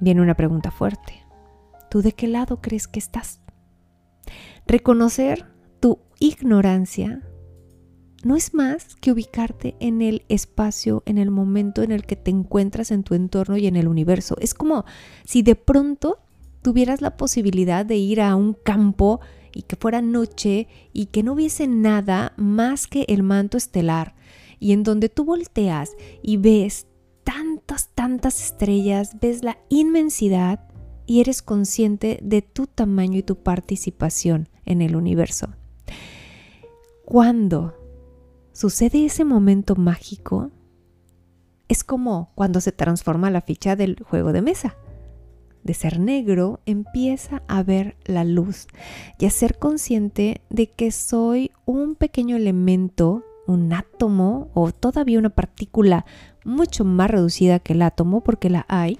Viene 0.00 0.22
una 0.22 0.34
pregunta 0.34 0.70
fuerte. 0.70 1.22
¿Tú 1.90 2.00
de 2.00 2.12
qué 2.12 2.26
lado 2.26 2.60
crees 2.60 2.88
que 2.88 2.98
estás? 2.98 3.41
Reconocer 4.66 5.46
tu 5.80 5.98
ignorancia 6.18 7.22
no 8.24 8.36
es 8.36 8.54
más 8.54 8.94
que 9.00 9.10
ubicarte 9.10 9.76
en 9.80 10.00
el 10.00 10.24
espacio, 10.28 11.02
en 11.06 11.18
el 11.18 11.30
momento 11.30 11.82
en 11.82 11.90
el 11.90 12.06
que 12.06 12.16
te 12.16 12.30
encuentras 12.30 12.90
en 12.90 13.02
tu 13.02 13.14
entorno 13.14 13.56
y 13.56 13.66
en 13.66 13.76
el 13.76 13.88
universo. 13.88 14.36
Es 14.40 14.54
como 14.54 14.84
si 15.24 15.42
de 15.42 15.56
pronto 15.56 16.18
tuvieras 16.62 17.00
la 17.00 17.16
posibilidad 17.16 17.84
de 17.84 17.96
ir 17.96 18.20
a 18.20 18.36
un 18.36 18.54
campo 18.54 19.20
y 19.52 19.62
que 19.62 19.76
fuera 19.76 20.00
noche 20.00 20.68
y 20.92 21.06
que 21.06 21.22
no 21.22 21.32
hubiese 21.32 21.66
nada 21.66 22.32
más 22.36 22.86
que 22.86 23.04
el 23.08 23.22
manto 23.22 23.56
estelar 23.56 24.14
y 24.60 24.72
en 24.72 24.84
donde 24.84 25.08
tú 25.08 25.24
volteas 25.24 25.90
y 26.22 26.36
ves 26.36 26.86
tantas, 27.24 27.90
tantas 27.94 28.42
estrellas, 28.44 29.16
ves 29.20 29.42
la 29.42 29.58
inmensidad 29.68 30.60
y 31.12 31.20
eres 31.20 31.42
consciente 31.42 32.18
de 32.22 32.40
tu 32.40 32.66
tamaño 32.66 33.18
y 33.18 33.22
tu 33.22 33.36
participación 33.36 34.48
en 34.64 34.80
el 34.80 34.96
universo. 34.96 35.48
Cuando 37.04 37.74
sucede 38.54 39.04
ese 39.04 39.22
momento 39.22 39.76
mágico, 39.76 40.50
es 41.68 41.84
como 41.84 42.32
cuando 42.34 42.62
se 42.62 42.72
transforma 42.72 43.30
la 43.30 43.42
ficha 43.42 43.76
del 43.76 44.02
juego 44.02 44.32
de 44.32 44.40
mesa. 44.40 44.78
De 45.62 45.74
ser 45.74 46.00
negro 46.00 46.60
empieza 46.64 47.42
a 47.46 47.62
ver 47.62 47.98
la 48.06 48.24
luz 48.24 48.66
y 49.18 49.26
a 49.26 49.30
ser 49.30 49.58
consciente 49.58 50.40
de 50.48 50.70
que 50.70 50.90
soy 50.92 51.50
un 51.66 51.94
pequeño 51.94 52.36
elemento, 52.36 53.22
un 53.46 53.70
átomo 53.74 54.48
o 54.54 54.72
todavía 54.72 55.18
una 55.18 55.28
partícula 55.28 56.06
mucho 56.42 56.86
más 56.86 57.10
reducida 57.10 57.58
que 57.58 57.74
el 57.74 57.82
átomo, 57.82 58.22
porque 58.22 58.48
la 58.48 58.64
hay, 58.70 58.98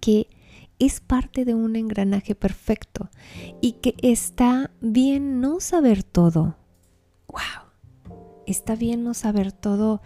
que 0.00 0.26
es 0.80 1.00
parte 1.00 1.44
de 1.44 1.54
un 1.54 1.76
engranaje 1.76 2.34
perfecto 2.34 3.10
y 3.60 3.72
que 3.74 3.94
está 4.02 4.72
bien 4.80 5.40
no 5.40 5.60
saber 5.60 6.02
todo. 6.02 6.56
¡Wow! 7.28 7.70
está 8.50 8.74
bien 8.74 9.04
no 9.04 9.14
saber 9.14 9.52
todo. 9.52 10.02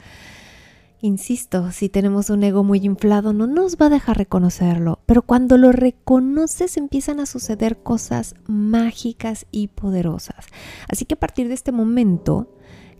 Insisto, 1.00 1.71
si 1.71 1.90
tenemos 1.90 2.31
un 2.31 2.45
ego 2.45 2.64
muy 2.64 2.78
inflado 2.78 3.33
no 3.35 3.47
nos 3.47 3.76
va 3.76 3.87
a 3.87 3.90
dejar 3.90 4.16
reconocerlo, 4.16 5.00
pero 5.04 5.23
cuando 5.23 5.59
lo 5.59 5.71
reconoces 5.71 6.76
empiezan 6.78 7.21
a 7.21 7.26
suceder 7.26 7.83
cosas 7.83 8.35
mágicas 8.47 9.47
y 9.50 9.69
poderosas. 9.69 10.47
Así 10.88 11.04
que 11.04 11.14
a 11.14 11.21
partir 11.21 11.49
de 11.49 11.54
este 11.54 11.73
momento 11.73 12.57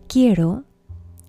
quiero 0.07 0.65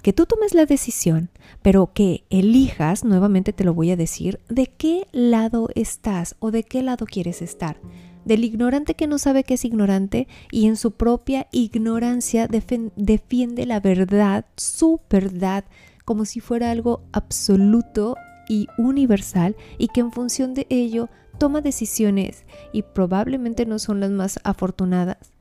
que 0.05 0.13
tú 0.13 0.27
tomes 0.27 0.53
la 0.53 0.67
decisión, 0.67 1.31
pero 1.63 1.91
que 1.91 2.25
elijas, 2.29 3.03
nuevamente 3.03 3.53
te 3.53 3.63
lo 3.63 3.73
voy 3.73 3.89
a 3.89 3.95
decir, 3.95 4.39
de 4.49 4.67
qué 4.67 5.07
lado 5.11 5.67
estás 5.73 6.35
o 6.37 6.51
de 6.51 6.61
qué 6.61 6.83
lado 6.83 7.07
quieres 7.07 7.41
estar 7.41 7.81
del 8.23 8.43
ignorante 8.43 8.93
que 8.93 9.07
no 9.07 9.17
sabe 9.17 9.43
que 9.43 9.55
es 9.55 9.65
ignorante 9.65 10.27
y 10.51 10.67
en 10.67 10.75
su 10.75 10.91
propia 10.91 11.47
ignorancia 11.51 12.47
defiende 12.47 13.65
la 13.65 13.79
verdad, 13.79 14.45
su 14.57 15.01
verdad, 15.09 15.65
como 16.05 16.25
si 16.25 16.39
fuera 16.39 16.69
algo 16.69 17.01
absoluto 17.11 18.15
y 18.47 18.67
universal 18.77 19.55
y 19.79 19.87
que 19.87 20.01
en 20.01 20.11
función 20.11 20.53
de 20.53 20.67
ello 20.69 21.09
toma 21.39 21.61
decisiones 21.61 22.45
y 22.71 22.83
probablemente 22.83 23.65
no 23.65 23.79
son 23.79 24.01
las 24.01 24.11
más 24.11 24.39
afortunadas. 24.43 25.31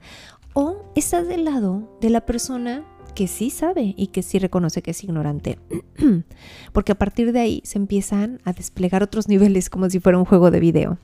O 0.55 0.91
estás 0.95 1.29
del 1.29 1.45
lado 1.45 1.99
de 2.01 2.09
la 2.09 2.25
persona 2.25 2.83
que 3.15 3.29
sí 3.29 3.51
sabe 3.51 3.95
y 3.97 4.09
que 4.09 4.23
sí 4.23 4.39
reconoce 4.39 4.83
que 4.83 4.91
es 4.91 5.05
ignorante. 5.05 5.59
Porque 6.73 6.93
a 6.93 6.99
partir 6.99 7.33
de 7.33 7.41
ahí 7.41 7.63
se 7.65 7.79
empiezan 7.79 8.41
a 8.45 8.53
desplegar 8.53 9.03
otros 9.03 9.29
niveles 9.29 9.71
como 9.71 9.89
si 9.89 10.01
fuera 10.01 10.19
un 10.19 10.25
juego 10.25 10.51
de 10.51 10.61
video. 10.61 10.99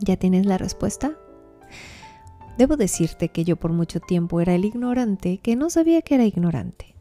¿Ya 0.00 0.16
tienes 0.16 0.46
la 0.46 0.58
respuesta? 0.58 1.16
Debo 2.58 2.76
decirte 2.76 3.28
que 3.28 3.44
yo 3.44 3.56
por 3.56 3.72
mucho 3.72 4.00
tiempo 4.00 4.40
era 4.40 4.54
el 4.54 4.64
ignorante 4.64 5.38
que 5.38 5.56
no 5.56 5.70
sabía 5.70 6.02
que 6.02 6.16
era 6.16 6.24
ignorante. 6.24 6.94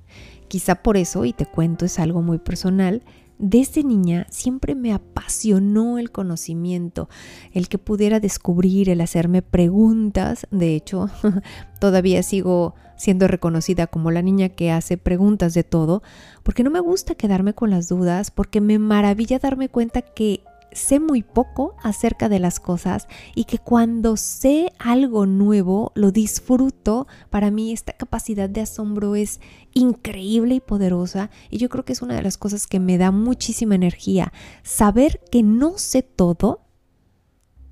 Quizá 0.47 0.75
por 0.75 0.97
eso, 0.97 1.25
y 1.25 1.33
te 1.33 1.45
cuento, 1.45 1.85
es 1.85 1.97
algo 2.00 2.21
muy 2.21 2.38
personal, 2.38 3.03
desde 3.41 3.83
niña 3.83 4.27
siempre 4.29 4.75
me 4.75 4.93
apasionó 4.93 5.98
el 5.98 6.12
conocimiento, 6.12 7.10
el 7.51 7.67
que 7.69 7.79
pudiera 7.79 8.19
descubrir, 8.19 8.88
el 8.89 9.01
hacerme 9.01 9.41
preguntas. 9.41 10.48
De 10.51 10.75
hecho, 10.75 11.10
todavía 11.79 12.21
sigo 12.21 12.75
siendo 12.98 13.27
reconocida 13.27 13.88
como 13.88 14.12
la 14.12 14.21
niña 14.21 14.50
que 14.50 14.71
hace 14.71 14.95
preguntas 14.95 15.55
de 15.55 15.63
todo, 15.63 16.03
porque 16.43 16.63
no 16.63 16.69
me 16.69 16.79
gusta 16.79 17.15
quedarme 17.15 17.55
con 17.55 17.71
las 17.71 17.89
dudas, 17.89 18.29
porque 18.29 18.62
me 18.62 18.77
maravilla 18.77 19.39
darme 19.39 19.69
cuenta 19.69 20.03
que 20.03 20.43
sé 20.72 21.00
muy 21.00 21.24
poco 21.24 21.75
acerca 21.84 22.30
de 22.30 22.40
las 22.40 22.60
cosas 22.60 23.08
y 23.36 23.46
que 23.46 23.58
cuando 23.58 24.18
sé 24.18 24.72
algo 24.80 25.25
nuevo 25.25 25.92
lo 25.96 26.12
disfruto. 26.12 27.08
Para 27.30 27.51
mí 27.51 27.72
esta 27.72 27.94
capacidad 27.94 28.50
de 28.50 28.62
asombro 28.62 29.16
es 29.16 29.40
increíble 29.74 30.56
y 30.56 30.60
poderosa 30.60 31.30
y 31.50 31.58
yo 31.58 31.70
creo 31.70 31.86
que 31.86 31.94
es 31.94 32.01
una 32.01 32.16
de 32.16 32.24
las 32.24 32.38
cosas 32.38 32.68
que 32.68 32.80
me 32.80 32.98
da 32.98 33.12
muchísima 33.12 33.75
energía. 33.75 34.32
Saber 34.63 35.22
que 35.32 35.44
no 35.44 35.78
sé 35.78 36.04
todo 36.04 36.62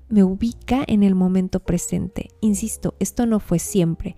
me 0.08 0.24
ubica 0.24 0.84
en 0.86 1.02
el 1.02 1.14
momento 1.14 1.60
presente. 1.60 2.30
Insisto, 2.40 2.94
esto 2.98 3.26
no 3.26 3.40
fue 3.40 3.58
siempre. 3.58 4.16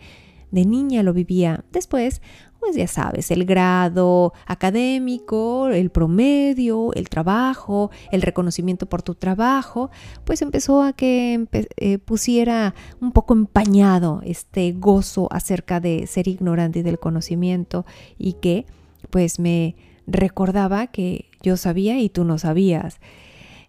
De 0.51 0.65
niña 0.65 1.03
lo 1.03 1.13
vivía. 1.13 1.65
Después 1.71 2.21
pues 2.63 2.77
ya 2.77 2.87
sabes, 2.87 3.33
el 3.33 3.45
grado 3.45 4.33
académico, 4.47 5.67
el 5.67 5.91
promedio, 5.91 6.93
el 6.95 7.09
trabajo, 7.09 7.91
el 8.13 8.23
reconocimiento 8.23 8.87
por 8.87 9.03
tu 9.03 9.17
trabajo, 9.17 9.91
pues 10.25 10.43
empezó 10.43 10.81
a 10.81 10.93
que 10.93 11.45
eh, 11.53 11.99
pusiera 11.99 12.77
un 13.01 13.11
poco 13.11 13.35
empañado 13.35 14.21
este 14.25 14.71
gozo 14.71 15.27
acerca 15.33 15.81
de 15.81 16.07
ser 16.07 16.29
ignorante 16.29 16.79
y 16.79 16.83
del 16.83 17.01
conocimiento 17.01 17.85
y 18.17 18.35
que 18.35 18.67
pues 19.11 19.41
me 19.41 19.75
recordaba 20.07 20.87
que 20.87 21.31
yo 21.43 21.57
sabía 21.57 21.99
y 21.99 22.11
tú 22.11 22.23
no 22.23 22.39
sabías. 22.39 23.01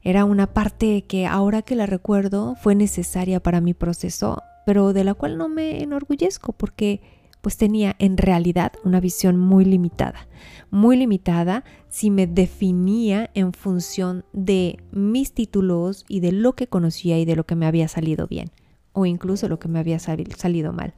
Era 0.03 0.23
una 0.23 0.53
parte 0.53 1.01
que 1.05 1.25
ahora 1.25 1.63
que 1.63 1.75
la 1.75 1.87
recuerdo 1.87 2.53
fue 2.61 2.75
necesaria 2.75 3.41
para 3.41 3.59
mi 3.59 3.73
proceso, 3.73 4.43
pero 4.67 4.93
de 4.93 5.03
la 5.03 5.15
cual 5.15 5.39
no 5.39 5.49
me 5.49 5.81
enorgullezco 5.81 6.53
porque 6.53 7.01
pues 7.43 7.57
tenía 7.57 7.97
en 7.99 8.17
realidad 8.17 8.71
una 8.85 9.01
visión 9.01 9.37
muy 9.37 9.65
limitada, 9.65 10.29
muy 10.71 10.95
limitada 10.95 11.65
si 11.89 12.09
me 12.09 12.25
definía 12.25 13.29
en 13.33 13.51
función 13.51 14.23
de 14.31 14.79
mis 14.93 15.33
títulos 15.33 16.05
y 16.07 16.21
de 16.21 16.31
lo 16.31 16.53
que 16.53 16.67
conocía 16.67 17.19
y 17.19 17.25
de 17.25 17.35
lo 17.35 17.45
que 17.45 17.55
me 17.55 17.65
había 17.65 17.89
salido 17.89 18.27
bien 18.27 18.49
o 18.93 19.05
incluso 19.05 19.49
lo 19.49 19.59
que 19.59 19.67
me 19.67 19.79
había 19.79 19.99
salido 19.99 20.71
mal. 20.71 20.93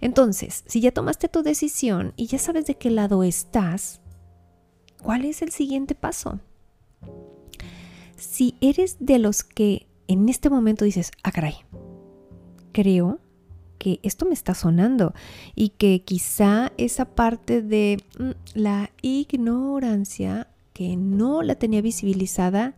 Entonces, 0.00 0.64
si 0.66 0.80
ya 0.80 0.92
tomaste 0.92 1.28
tu 1.28 1.42
decisión 1.42 2.14
y 2.16 2.26
ya 2.26 2.38
sabes 2.38 2.64
de 2.64 2.76
qué 2.76 2.88
lado 2.88 3.22
estás, 3.22 4.00
¿cuál 5.02 5.26
es 5.26 5.42
el 5.42 5.50
siguiente 5.50 5.94
paso? 5.94 6.40
Si 8.16 8.54
eres 8.62 8.96
de 8.98 9.18
los 9.18 9.44
que 9.44 9.88
en 10.08 10.30
este 10.30 10.48
momento 10.48 10.86
dices, 10.86 11.10
ah, 11.22 11.32
caray, 11.32 11.56
creo 12.72 13.20
que 13.78 14.00
esto 14.02 14.26
me 14.26 14.34
está 14.34 14.54
sonando 14.54 15.14
y 15.54 15.70
que 15.70 16.02
quizá 16.02 16.72
esa 16.76 17.04
parte 17.04 17.62
de 17.62 18.02
mm, 18.18 18.30
la 18.54 18.90
ignorancia 19.02 20.48
que 20.72 20.96
no 20.96 21.42
la 21.42 21.54
tenía 21.54 21.80
visibilizada 21.80 22.74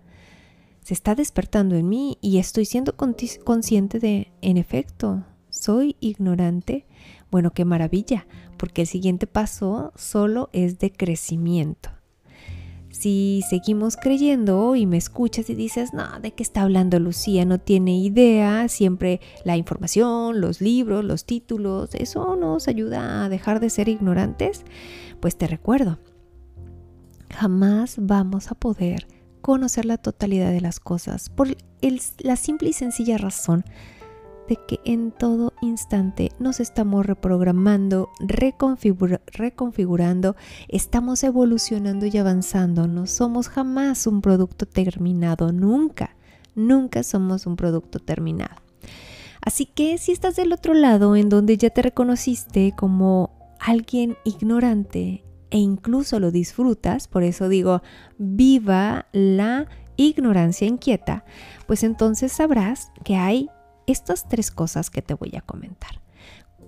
se 0.82 0.94
está 0.94 1.14
despertando 1.14 1.74
en 1.74 1.88
mí 1.88 2.16
y 2.20 2.38
estoy 2.38 2.64
siendo 2.64 2.96
consciente 2.96 3.98
de, 3.98 4.32
en 4.40 4.56
efecto, 4.56 5.24
soy 5.50 5.96
ignorante. 6.00 6.86
Bueno, 7.30 7.50
qué 7.50 7.66
maravilla, 7.66 8.26
porque 8.56 8.82
el 8.82 8.86
siguiente 8.86 9.26
paso 9.26 9.92
solo 9.96 10.48
es 10.52 10.78
de 10.78 10.90
crecimiento. 10.90 11.90
Si 12.90 13.42
seguimos 13.48 13.96
creyendo 13.96 14.74
y 14.74 14.86
me 14.86 14.96
escuchas 14.96 15.50
y 15.50 15.54
dices, 15.54 15.92
no, 15.92 16.20
¿de 16.20 16.32
qué 16.32 16.42
está 16.42 16.62
hablando 16.62 16.98
Lucía? 16.98 17.44
No 17.44 17.58
tiene 17.58 17.98
idea, 17.98 18.66
siempre 18.68 19.20
la 19.44 19.56
información, 19.56 20.40
los 20.40 20.60
libros, 20.60 21.04
los 21.04 21.24
títulos, 21.24 21.94
eso 21.94 22.34
nos 22.36 22.66
ayuda 22.66 23.24
a 23.24 23.28
dejar 23.28 23.60
de 23.60 23.70
ser 23.70 23.88
ignorantes, 23.88 24.64
pues 25.20 25.36
te 25.36 25.46
recuerdo, 25.46 25.98
jamás 27.30 27.96
vamos 28.00 28.50
a 28.50 28.54
poder 28.54 29.06
conocer 29.42 29.84
la 29.84 29.98
totalidad 29.98 30.50
de 30.50 30.60
las 30.60 30.80
cosas 30.80 31.28
por 31.28 31.48
la 32.18 32.36
simple 32.36 32.70
y 32.70 32.72
sencilla 32.72 33.18
razón 33.18 33.64
de 34.48 34.58
que 34.66 34.80
en 34.84 35.12
todo 35.12 35.52
instante 35.60 36.32
nos 36.38 36.58
estamos 36.58 37.06
reprogramando, 37.06 38.08
reconfigurando, 38.20 40.36
estamos 40.68 41.22
evolucionando 41.22 42.06
y 42.06 42.16
avanzando. 42.16 42.88
No 42.88 43.06
somos 43.06 43.48
jamás 43.48 44.06
un 44.06 44.22
producto 44.22 44.66
terminado, 44.66 45.52
nunca, 45.52 46.16
nunca 46.54 47.02
somos 47.02 47.46
un 47.46 47.56
producto 47.56 47.98
terminado. 47.98 48.56
Así 49.40 49.66
que 49.66 49.98
si 49.98 50.12
estás 50.12 50.36
del 50.36 50.52
otro 50.52 50.74
lado, 50.74 51.14
en 51.14 51.28
donde 51.28 51.56
ya 51.56 51.70
te 51.70 51.82
reconociste 51.82 52.72
como 52.76 53.54
alguien 53.60 54.16
ignorante 54.24 55.24
e 55.50 55.58
incluso 55.58 56.20
lo 56.20 56.30
disfrutas, 56.30 57.08
por 57.08 57.22
eso 57.22 57.48
digo, 57.48 57.82
viva 58.18 59.06
la 59.12 59.66
ignorancia 59.96 60.66
inquieta, 60.66 61.24
pues 61.66 61.82
entonces 61.82 62.32
sabrás 62.32 62.92
que 63.04 63.16
hay 63.16 63.48
estas 63.88 64.28
tres 64.28 64.50
cosas 64.50 64.90
que 64.90 65.02
te 65.02 65.14
voy 65.14 65.32
a 65.36 65.40
comentar. 65.40 66.00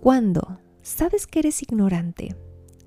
Cuando 0.01 0.59
sabes 0.83 1.27
que 1.27 1.41
eres 1.41 1.63
ignorante, 1.63 2.35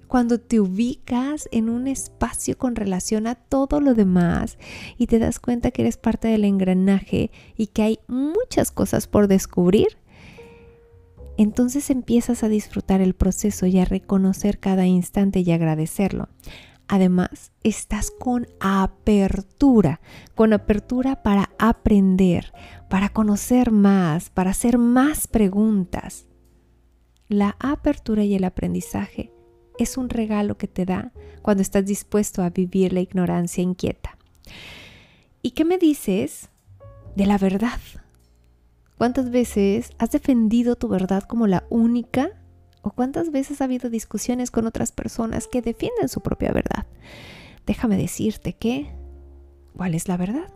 cuando 0.08 0.40
te 0.40 0.60
ubicas 0.60 1.48
en 1.52 1.70
un 1.70 1.88
espacio 1.88 2.58
con 2.58 2.76
relación 2.76 3.26
a 3.26 3.36
todo 3.36 3.80
lo 3.80 3.94
demás 3.94 4.58
y 4.98 5.08
te 5.08 5.20
das 5.20 5.40
cuenta 5.40 5.72
que 5.72 5.84
eres 5.84 5.98
parte 5.98 6.28
del 6.28 6.46
engranaje 6.46 7.32
y 7.56 7.68
que 7.68 7.84
hay 7.84 8.00
muchas 8.08 8.72
cosas 8.72 9.08
por 9.08 9.28
descubrir, 9.28 9.98
entonces 11.38 11.90
empiezas 11.90 12.44
a 12.44 12.50
disfrutar 12.50 13.02
el 13.02 13.16
proceso 13.16 13.66
y 13.66 13.80
a 13.80 13.86
reconocer 13.86 14.60
cada 14.60 14.86
instante 14.86 15.40
y 15.40 15.52
agradecerlo. 15.52 16.30
Además, 16.88 17.52
estás 17.64 18.12
con 18.12 18.48
apertura, 18.60 20.02
con 20.36 20.54
apertura 20.54 21.24
para 21.24 21.50
aprender, 21.58 22.54
para 22.90 23.10
conocer 23.10 23.72
más, 23.72 24.30
para 24.30 24.52
hacer 24.52 24.78
más 24.78 25.28
preguntas. 25.28 26.26
La 27.30 27.56
apertura 27.60 28.24
y 28.24 28.36
el 28.36 28.44
aprendizaje 28.44 29.32
es 29.80 29.98
un 29.98 30.10
regalo 30.10 30.58
que 30.58 30.68
te 30.68 30.86
da 30.86 31.12
cuando 31.42 31.62
estás 31.62 31.86
dispuesto 31.86 32.44
a 32.44 32.50
vivir 32.50 32.94
la 32.94 33.00
ignorancia 33.00 33.64
inquieta. 33.64 34.18
¿Y 35.42 35.52
qué 35.52 35.66
me 35.66 35.78
dices 35.78 36.50
de 37.16 37.26
la 37.26 37.38
verdad? 37.38 37.80
¿Cuántas 38.98 39.32
veces 39.32 39.92
has 39.98 40.12
defendido 40.12 40.76
tu 40.76 40.88
verdad 40.88 41.24
como 41.24 41.48
la 41.48 41.66
única 41.70 42.32
¿O 42.84 42.92
cuántas 42.92 43.32
veces 43.32 43.62
ha 43.62 43.64
habido 43.64 43.90
discusiones 43.90 44.52
con 44.52 44.68
otras 44.68 44.92
personas 44.92 45.48
que 45.48 45.62
defienden 45.62 46.10
su 46.10 46.20
propia 46.20 46.52
verdad? 46.52 46.86
Déjame 47.66 47.98
decirte 47.98 48.54
que, 48.54 48.94
¿cuál 49.76 49.96
es 49.96 50.10
la 50.10 50.18
verdad? 50.18 50.54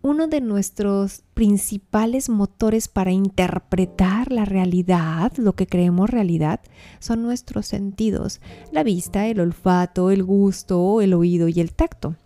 Uno 0.00 0.28
de 0.28 0.40
nuestros 0.40 1.24
principales 1.34 2.30
motores 2.30 2.88
para 2.88 3.12
interpretar 3.12 4.32
la 4.32 4.46
realidad, 4.46 5.32
lo 5.36 5.52
que 5.52 5.66
creemos 5.66 6.08
realidad, 6.08 6.60
son 7.00 7.22
nuestros 7.22 7.66
sentidos, 7.66 8.40
la 8.72 8.82
vista, 8.82 9.26
el 9.26 9.40
olfato, 9.40 10.10
el 10.10 10.24
gusto, 10.24 11.02
el 11.02 11.12
oído 11.12 11.48
y 11.48 11.60
el 11.60 11.74
tacto. 11.74 12.16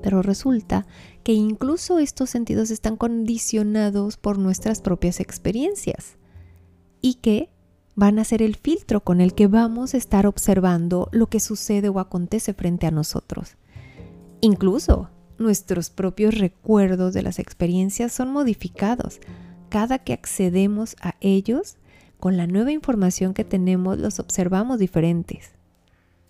Pero 0.00 0.22
resulta 0.22 0.86
que 1.24 1.32
incluso 1.32 1.98
estos 1.98 2.30
sentidos 2.30 2.70
están 2.70 2.96
condicionados 2.96 4.16
por 4.16 4.38
nuestras 4.38 4.80
propias 4.80 5.18
experiencias 5.18 6.16
y 7.02 7.14
que 7.14 7.50
van 7.94 8.18
a 8.18 8.24
ser 8.24 8.40
el 8.40 8.56
filtro 8.56 9.00
con 9.00 9.20
el 9.20 9.34
que 9.34 9.48
vamos 9.48 9.92
a 9.92 9.98
estar 9.98 10.26
observando 10.26 11.08
lo 11.12 11.26
que 11.26 11.40
sucede 11.40 11.90
o 11.90 11.98
acontece 12.00 12.54
frente 12.54 12.86
a 12.86 12.90
nosotros. 12.90 13.56
Incluso 14.40 15.10
nuestros 15.38 15.90
propios 15.90 16.38
recuerdos 16.38 17.12
de 17.12 17.22
las 17.22 17.38
experiencias 17.38 18.12
son 18.12 18.32
modificados 18.32 19.20
cada 19.68 19.98
que 19.98 20.12
accedemos 20.12 20.96
a 21.00 21.14
ellos. 21.20 21.76
Con 22.18 22.36
la 22.36 22.46
nueva 22.46 22.70
información 22.70 23.34
que 23.34 23.44
tenemos 23.44 23.98
los 23.98 24.20
observamos 24.20 24.78
diferentes. 24.78 25.50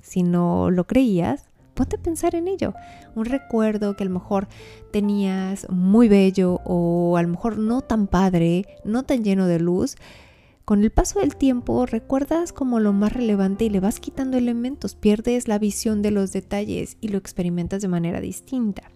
Si 0.01 0.23
no 0.23 0.71
lo 0.71 0.87
creías, 0.87 1.49
ponte 1.75 1.97
a 1.97 2.03
pensar 2.03 2.35
en 2.35 2.49
ello. 2.49 2.73
Un 3.15 3.27
recuerdo 3.27 3.95
que 3.95 4.05
a 4.05 4.07
lo 4.07 4.13
mejor 4.13 4.49
tenías 4.91 5.69
muy 5.69 6.09
bello 6.09 6.61
o 6.65 7.17
a 7.17 7.23
lo 7.23 7.29
mejor 7.29 7.59
no 7.59 7.83
tan 7.83 8.07
padre, 8.07 8.67
no 8.85 9.03
tan 9.03 9.23
lleno 9.23 9.47
de 9.47 9.59
luz, 9.59 9.97
con 10.65 10.83
el 10.85 10.91
paso 10.91 11.21
del 11.21 11.37
tiempo 11.37 11.87
recuerdas 11.87 12.53
como 12.53 12.81
lo 12.81 12.93
más 12.93 13.13
relevante 13.13 13.65
y 13.65 13.71
le 13.71 13.81
vas 13.81 14.01
quitando 14.01 14.37
elementos, 14.37 14.95
pierdes 14.95 15.49
la 15.49 15.59
visión 15.59 16.03
de 16.03 16.11
los 16.11 16.33
detalles 16.33 16.97
y 17.01 17.09
lo 17.09 17.19
experimentas 17.19 17.83
de 17.83 17.89
manera 17.89 18.21
distinta. 18.21 18.91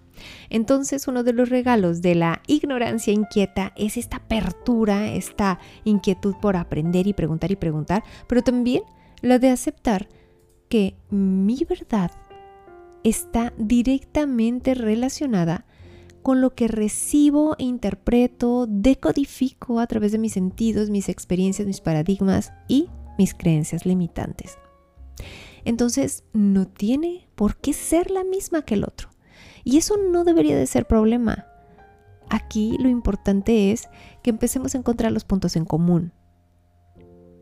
Entonces 0.48 1.08
uno 1.08 1.24
de 1.24 1.32
los 1.32 1.48
regalos 1.48 2.02
de 2.02 2.14
la 2.14 2.40
ignorancia 2.46 3.12
inquieta 3.12 3.72
es 3.76 3.96
esta 3.96 4.18
apertura, 4.18 5.12
esta 5.12 5.58
inquietud 5.84 6.34
por 6.40 6.56
aprender 6.56 7.06
y 7.06 7.12
preguntar 7.12 7.50
y 7.50 7.56
preguntar, 7.56 8.04
pero 8.26 8.42
también 8.42 8.82
la 9.20 9.38
de 9.38 9.50
aceptar 9.50 10.08
que 10.68 10.96
mi 11.10 11.64
verdad 11.68 12.10
está 13.02 13.52
directamente 13.56 14.74
relacionada 14.74 15.64
con 16.26 16.40
lo 16.40 16.56
que 16.56 16.66
recibo, 16.66 17.54
interpreto, 17.56 18.66
decodifico 18.68 19.78
a 19.78 19.86
través 19.86 20.10
de 20.10 20.18
mis 20.18 20.32
sentidos, 20.32 20.90
mis 20.90 21.08
experiencias, 21.08 21.68
mis 21.68 21.80
paradigmas 21.80 22.52
y 22.66 22.88
mis 23.16 23.32
creencias 23.32 23.86
limitantes. 23.86 24.58
Entonces, 25.64 26.24
no 26.32 26.66
tiene 26.66 27.28
por 27.36 27.58
qué 27.58 27.72
ser 27.72 28.10
la 28.10 28.24
misma 28.24 28.62
que 28.62 28.74
el 28.74 28.82
otro. 28.82 29.08
Y 29.62 29.76
eso 29.76 29.94
no 29.98 30.24
debería 30.24 30.56
de 30.56 30.66
ser 30.66 30.88
problema. 30.88 31.46
Aquí 32.28 32.76
lo 32.80 32.88
importante 32.88 33.70
es 33.70 33.88
que 34.24 34.30
empecemos 34.30 34.74
a 34.74 34.78
encontrar 34.78 35.12
los 35.12 35.22
puntos 35.22 35.54
en 35.54 35.64
común. 35.64 36.12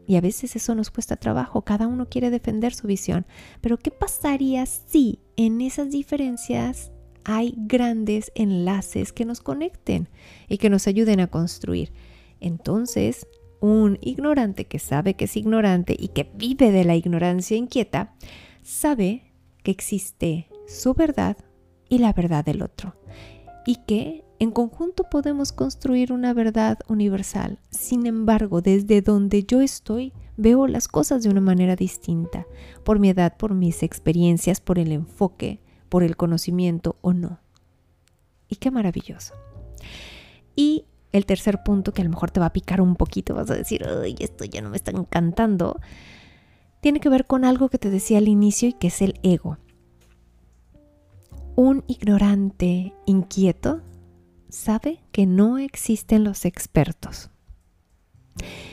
Y 0.06 0.16
a 0.16 0.20
veces 0.20 0.56
eso 0.56 0.74
nos 0.74 0.90
cuesta 0.90 1.16
trabajo, 1.16 1.62
cada 1.62 1.86
uno 1.86 2.10
quiere 2.10 2.28
defender 2.28 2.74
su 2.74 2.86
visión. 2.86 3.24
Pero 3.62 3.78
¿qué 3.78 3.90
pasaría 3.90 4.66
si 4.66 5.20
en 5.36 5.62
esas 5.62 5.90
diferencias 5.90 6.92
hay 7.24 7.54
grandes 7.56 8.32
enlaces 8.34 9.12
que 9.12 9.24
nos 9.24 9.40
conecten 9.40 10.08
y 10.48 10.58
que 10.58 10.70
nos 10.70 10.86
ayuden 10.86 11.20
a 11.20 11.26
construir? 11.26 11.92
Entonces, 12.40 13.26
un 13.60 13.98
ignorante 14.02 14.66
que 14.66 14.78
sabe 14.78 15.14
que 15.14 15.24
es 15.24 15.36
ignorante 15.36 15.96
y 15.98 16.08
que 16.08 16.30
vive 16.34 16.70
de 16.70 16.84
la 16.84 16.96
ignorancia 16.96 17.56
inquieta, 17.56 18.14
sabe 18.62 19.32
que 19.62 19.70
existe 19.70 20.48
su 20.66 20.94
verdad 20.94 21.36
y 21.88 21.98
la 21.98 22.12
verdad 22.12 22.44
del 22.44 22.62
otro. 22.62 22.94
Y 23.66 23.76
que 23.86 24.24
en 24.38 24.50
conjunto 24.50 25.04
podemos 25.04 25.52
construir 25.52 26.12
una 26.12 26.34
verdad 26.34 26.78
universal. 26.88 27.58
Sin 27.70 28.06
embargo, 28.06 28.60
desde 28.60 29.00
donde 29.00 29.44
yo 29.44 29.62
estoy, 29.62 30.12
veo 30.36 30.66
las 30.66 30.88
cosas 30.88 31.22
de 31.22 31.30
una 31.30 31.40
manera 31.40 31.76
distinta, 31.76 32.46
por 32.84 32.98
mi 32.98 33.08
edad, 33.08 33.36
por 33.36 33.54
mis 33.54 33.82
experiencias, 33.82 34.60
por 34.60 34.78
el 34.78 34.92
enfoque, 34.92 35.60
por 35.88 36.02
el 36.02 36.16
conocimiento 36.16 36.96
o 37.00 37.12
no. 37.12 37.40
Y 38.48 38.56
qué 38.56 38.70
maravilloso. 38.70 39.34
Y 40.56 40.84
el 41.12 41.26
tercer 41.26 41.62
punto, 41.62 41.92
que 41.92 42.02
a 42.02 42.04
lo 42.04 42.10
mejor 42.10 42.30
te 42.30 42.40
va 42.40 42.46
a 42.46 42.52
picar 42.52 42.80
un 42.80 42.96
poquito, 42.96 43.34
vas 43.34 43.50
a 43.50 43.54
decir, 43.54 43.86
ay, 43.86 44.16
esto 44.18 44.44
ya 44.44 44.60
no 44.62 44.70
me 44.70 44.76
está 44.76 44.90
encantando, 44.90 45.80
tiene 46.80 47.00
que 47.00 47.08
ver 47.08 47.26
con 47.26 47.44
algo 47.44 47.68
que 47.68 47.78
te 47.78 47.90
decía 47.90 48.18
al 48.18 48.28
inicio 48.28 48.68
y 48.68 48.72
que 48.72 48.88
es 48.88 49.00
el 49.00 49.18
ego. 49.22 49.58
Un 51.56 51.84
ignorante 51.86 52.92
inquieto 53.06 53.82
sabe 54.48 55.02
que 55.12 55.26
no 55.26 55.58
existen 55.58 56.24
los 56.24 56.44
expertos 56.44 57.30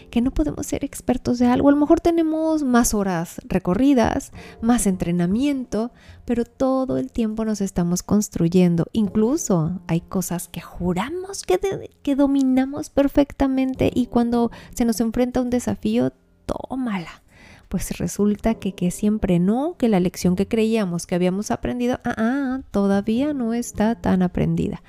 que 0.10 0.22
no 0.22 0.32
podemos 0.32 0.68
ser 0.68 0.84
expertos 0.84 1.40
de 1.40 1.48
algo. 1.48 1.70
A 1.70 1.72
lo 1.72 1.78
mejor 1.78 2.02
tenemos 2.02 2.64
más 2.64 2.94
horas 2.94 3.42
recorridas, 3.46 4.32
más 4.62 4.86
entrenamiento, 4.86 5.92
pero 6.26 6.46
todo 6.46 6.98
el 6.98 7.12
tiempo 7.12 7.46
nos 7.46 7.62
estamos 7.62 8.04
construyendo. 8.04 8.88
Incluso 8.92 9.80
hay 9.88 10.02
cosas 10.02 10.48
que 10.48 10.62
juramos 10.62 11.44
que, 11.44 11.60
que 12.04 12.16
dominamos 12.16 12.90
perfectamente 12.90 13.92
y 13.94 14.08
cuando 14.08 14.52
se 14.76 14.86
nos 14.86 15.00
enfrenta 15.00 15.42
un 15.42 15.50
desafío, 15.50 16.12
tómala. 16.46 17.24
Pues 17.70 17.98
resulta 17.98 18.56
que, 18.56 18.76
que 18.76 18.92
siempre 18.92 19.40
no, 19.40 19.78
que 19.78 19.88
la 19.88 20.02
lección 20.02 20.36
que 20.36 20.46
creíamos 20.46 21.08
que 21.08 21.16
habíamos 21.16 21.52
aprendido, 21.52 22.02
ah, 22.04 22.16
ah, 22.18 22.60
todavía 22.70 23.34
no 23.34 23.54
está 23.54 23.96
tan 23.96 24.24
aprendida. 24.24 24.84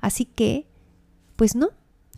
Así 0.00 0.24
que, 0.24 0.68
pues 1.34 1.56
no, 1.56 1.70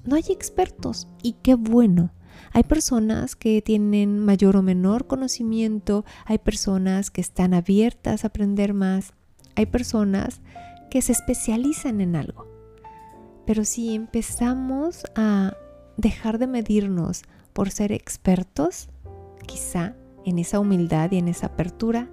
no 0.04 0.16
hay 0.16 0.24
expertos 0.28 1.08
y 1.22 1.36
qué 1.42 1.54
bueno. 1.54 2.10
Hay 2.52 2.64
personas 2.64 3.36
que 3.36 3.62
tienen 3.62 4.18
mayor 4.18 4.56
o 4.56 4.62
menor 4.62 5.06
conocimiento, 5.06 6.04
hay 6.24 6.38
personas 6.38 7.10
que 7.10 7.20
están 7.20 7.54
abiertas 7.54 8.24
a 8.24 8.28
aprender 8.28 8.74
más, 8.74 9.12
hay 9.56 9.66
personas 9.66 10.40
que 10.90 11.02
se 11.02 11.12
especializan 11.12 12.00
en 12.00 12.16
algo. 12.16 12.46
Pero 13.46 13.64
si 13.64 13.94
empezamos 13.94 15.04
a 15.16 15.56
dejar 15.96 16.38
de 16.38 16.46
medirnos 16.46 17.22
por 17.52 17.70
ser 17.70 17.92
expertos, 17.92 18.88
quizá 19.46 19.94
en 20.24 20.38
esa 20.38 20.60
humildad 20.60 21.12
y 21.12 21.18
en 21.18 21.28
esa 21.28 21.46
apertura, 21.48 22.08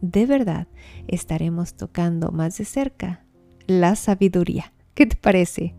de 0.00 0.26
verdad 0.26 0.68
estaremos 1.08 1.74
tocando 1.74 2.30
más 2.30 2.58
de 2.58 2.64
cerca 2.64 3.24
la 3.66 3.96
sabiduría. 3.96 4.72
¿Qué 4.94 5.06
te 5.06 5.16
parece? 5.16 5.74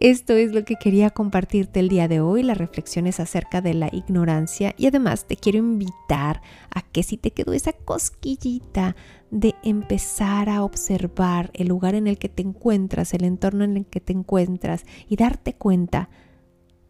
Esto 0.00 0.34
es 0.34 0.52
lo 0.52 0.64
que 0.64 0.76
quería 0.76 1.10
compartirte 1.10 1.80
el 1.80 1.88
día 1.88 2.06
de 2.06 2.20
hoy, 2.20 2.44
las 2.44 2.56
reflexiones 2.56 3.18
acerca 3.18 3.60
de 3.60 3.74
la 3.74 3.88
ignorancia. 3.90 4.72
Y 4.78 4.86
además 4.86 5.26
te 5.26 5.36
quiero 5.36 5.58
invitar 5.58 6.40
a 6.70 6.82
que 6.82 7.02
si 7.02 7.16
te 7.16 7.32
quedó 7.32 7.52
esa 7.52 7.72
cosquillita 7.72 8.94
de 9.32 9.56
empezar 9.64 10.50
a 10.50 10.62
observar 10.62 11.50
el 11.52 11.66
lugar 11.66 11.96
en 11.96 12.06
el 12.06 12.16
que 12.16 12.28
te 12.28 12.42
encuentras, 12.42 13.12
el 13.12 13.24
entorno 13.24 13.64
en 13.64 13.76
el 13.76 13.86
que 13.86 14.00
te 14.00 14.12
encuentras 14.12 14.84
y 15.08 15.16
darte 15.16 15.54
cuenta 15.54 16.10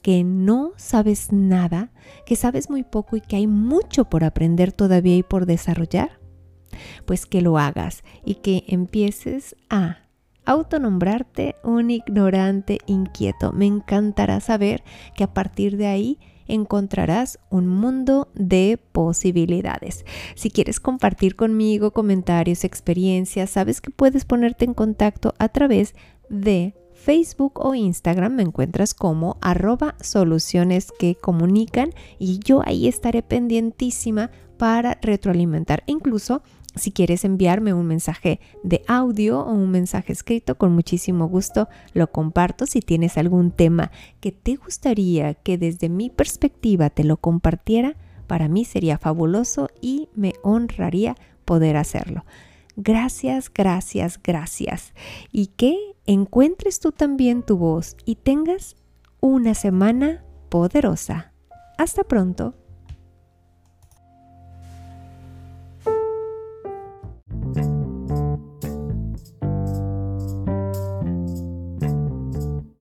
que 0.03 0.23
no 0.23 0.73
sabes 0.77 1.33
nada, 1.33 1.93
que 2.27 2.37
sabes 2.37 2.69
muy 2.69 2.83
poco 2.83 3.17
y 3.17 3.23
que 3.23 3.37
hay 3.37 3.47
mucho 3.47 4.05
por 4.05 4.23
aprender 4.23 4.71
todavía 4.71 5.17
y 5.17 5.23
por 5.23 5.47
desarrollar, 5.47 6.21
pues 7.07 7.25
que 7.25 7.41
lo 7.41 7.57
hagas 7.57 8.05
y 8.23 8.35
que 8.37 8.65
empieces 8.69 9.57
a 9.71 10.08
autonombrarte 10.49 11.57
un 11.63 11.91
ignorante 11.91 12.79
inquieto. 12.87 13.53
Me 13.53 13.67
encantará 13.67 14.41
saber 14.41 14.83
que 15.15 15.25
a 15.25 15.35
partir 15.35 15.77
de 15.77 15.87
ahí 15.87 16.19
encontrarás 16.47 17.39
un 17.51 17.69
mundo 17.69 18.29
de 18.35 18.81
posibilidades. 18.93 20.07
Si 20.35 20.51
quieres 20.51 20.81
compartir 20.81 21.37
conmigo 21.37 21.93
comentarios, 21.93 22.65
experiencias, 22.65 23.51
sabes 23.51 23.83
que 23.83 23.91
puedes 23.91 24.25
ponerte 24.25 24.65
en 24.65 24.73
contacto 24.73 25.35
a 25.39 25.51
través 25.51 25.95
de 26.31 26.75
Facebook 26.95 27.61
o 27.65 27.75
Instagram 27.75 28.35
me 28.35 28.43
encuentras 28.43 28.93
como 28.93 29.37
arroba 29.41 29.95
soluciones 30.01 30.93
que 30.99 31.15
comunican 31.15 31.91
y 32.19 32.41
yo 32.41 32.61
ahí 32.65 32.89
estaré 32.89 33.23
pendientísima 33.23 34.31
para 34.59 34.99
retroalimentar. 35.01 35.85
Incluso 35.87 36.43
si 36.79 36.93
quieres 36.93 37.25
enviarme 37.25 37.75
un 37.75 37.87
mensaje 37.87 38.41
de 38.63 38.83
audio 38.87 39.41
o 39.41 39.53
un 39.53 39.71
mensaje 39.71 40.13
escrito, 40.13 40.57
con 40.57 40.73
muchísimo 40.73 41.29
gusto 41.29 41.69
lo 41.93 42.11
comparto. 42.11 42.67
Si 42.67 42.81
tienes 42.81 43.19
algún 43.19 43.51
tema 43.51 43.91
que 44.21 44.33
te 44.33 44.57
gustaría 44.57 45.35
que 45.35 45.59
desde 45.59 45.89
mi 45.89 46.11
perspectiva 46.11 46.91
te 46.91 47.05
lo 47.05 47.17
compartiera, 47.19 47.97
para 48.27 48.49
mí 48.49 48.65
sería 48.65 48.99
fabuloso 48.99 49.69
y 49.81 50.09
me 50.15 50.35
honraría 50.43 51.17
poder 51.45 51.77
hacerlo. 51.77 52.25
Gracias, 52.77 53.51
gracias, 53.53 54.21
gracias. 54.23 54.93
Y 55.33 55.49
que 55.49 55.77
encuentres 56.07 56.79
tú 56.79 56.93
también 56.93 57.43
tu 57.43 57.57
voz 57.57 57.97
y 58.05 58.15
tengas 58.17 58.77
una 59.21 59.55
semana 59.55 60.25
poderosa. 60.49 61.33
Hasta 61.77 62.05
pronto. 62.05 62.55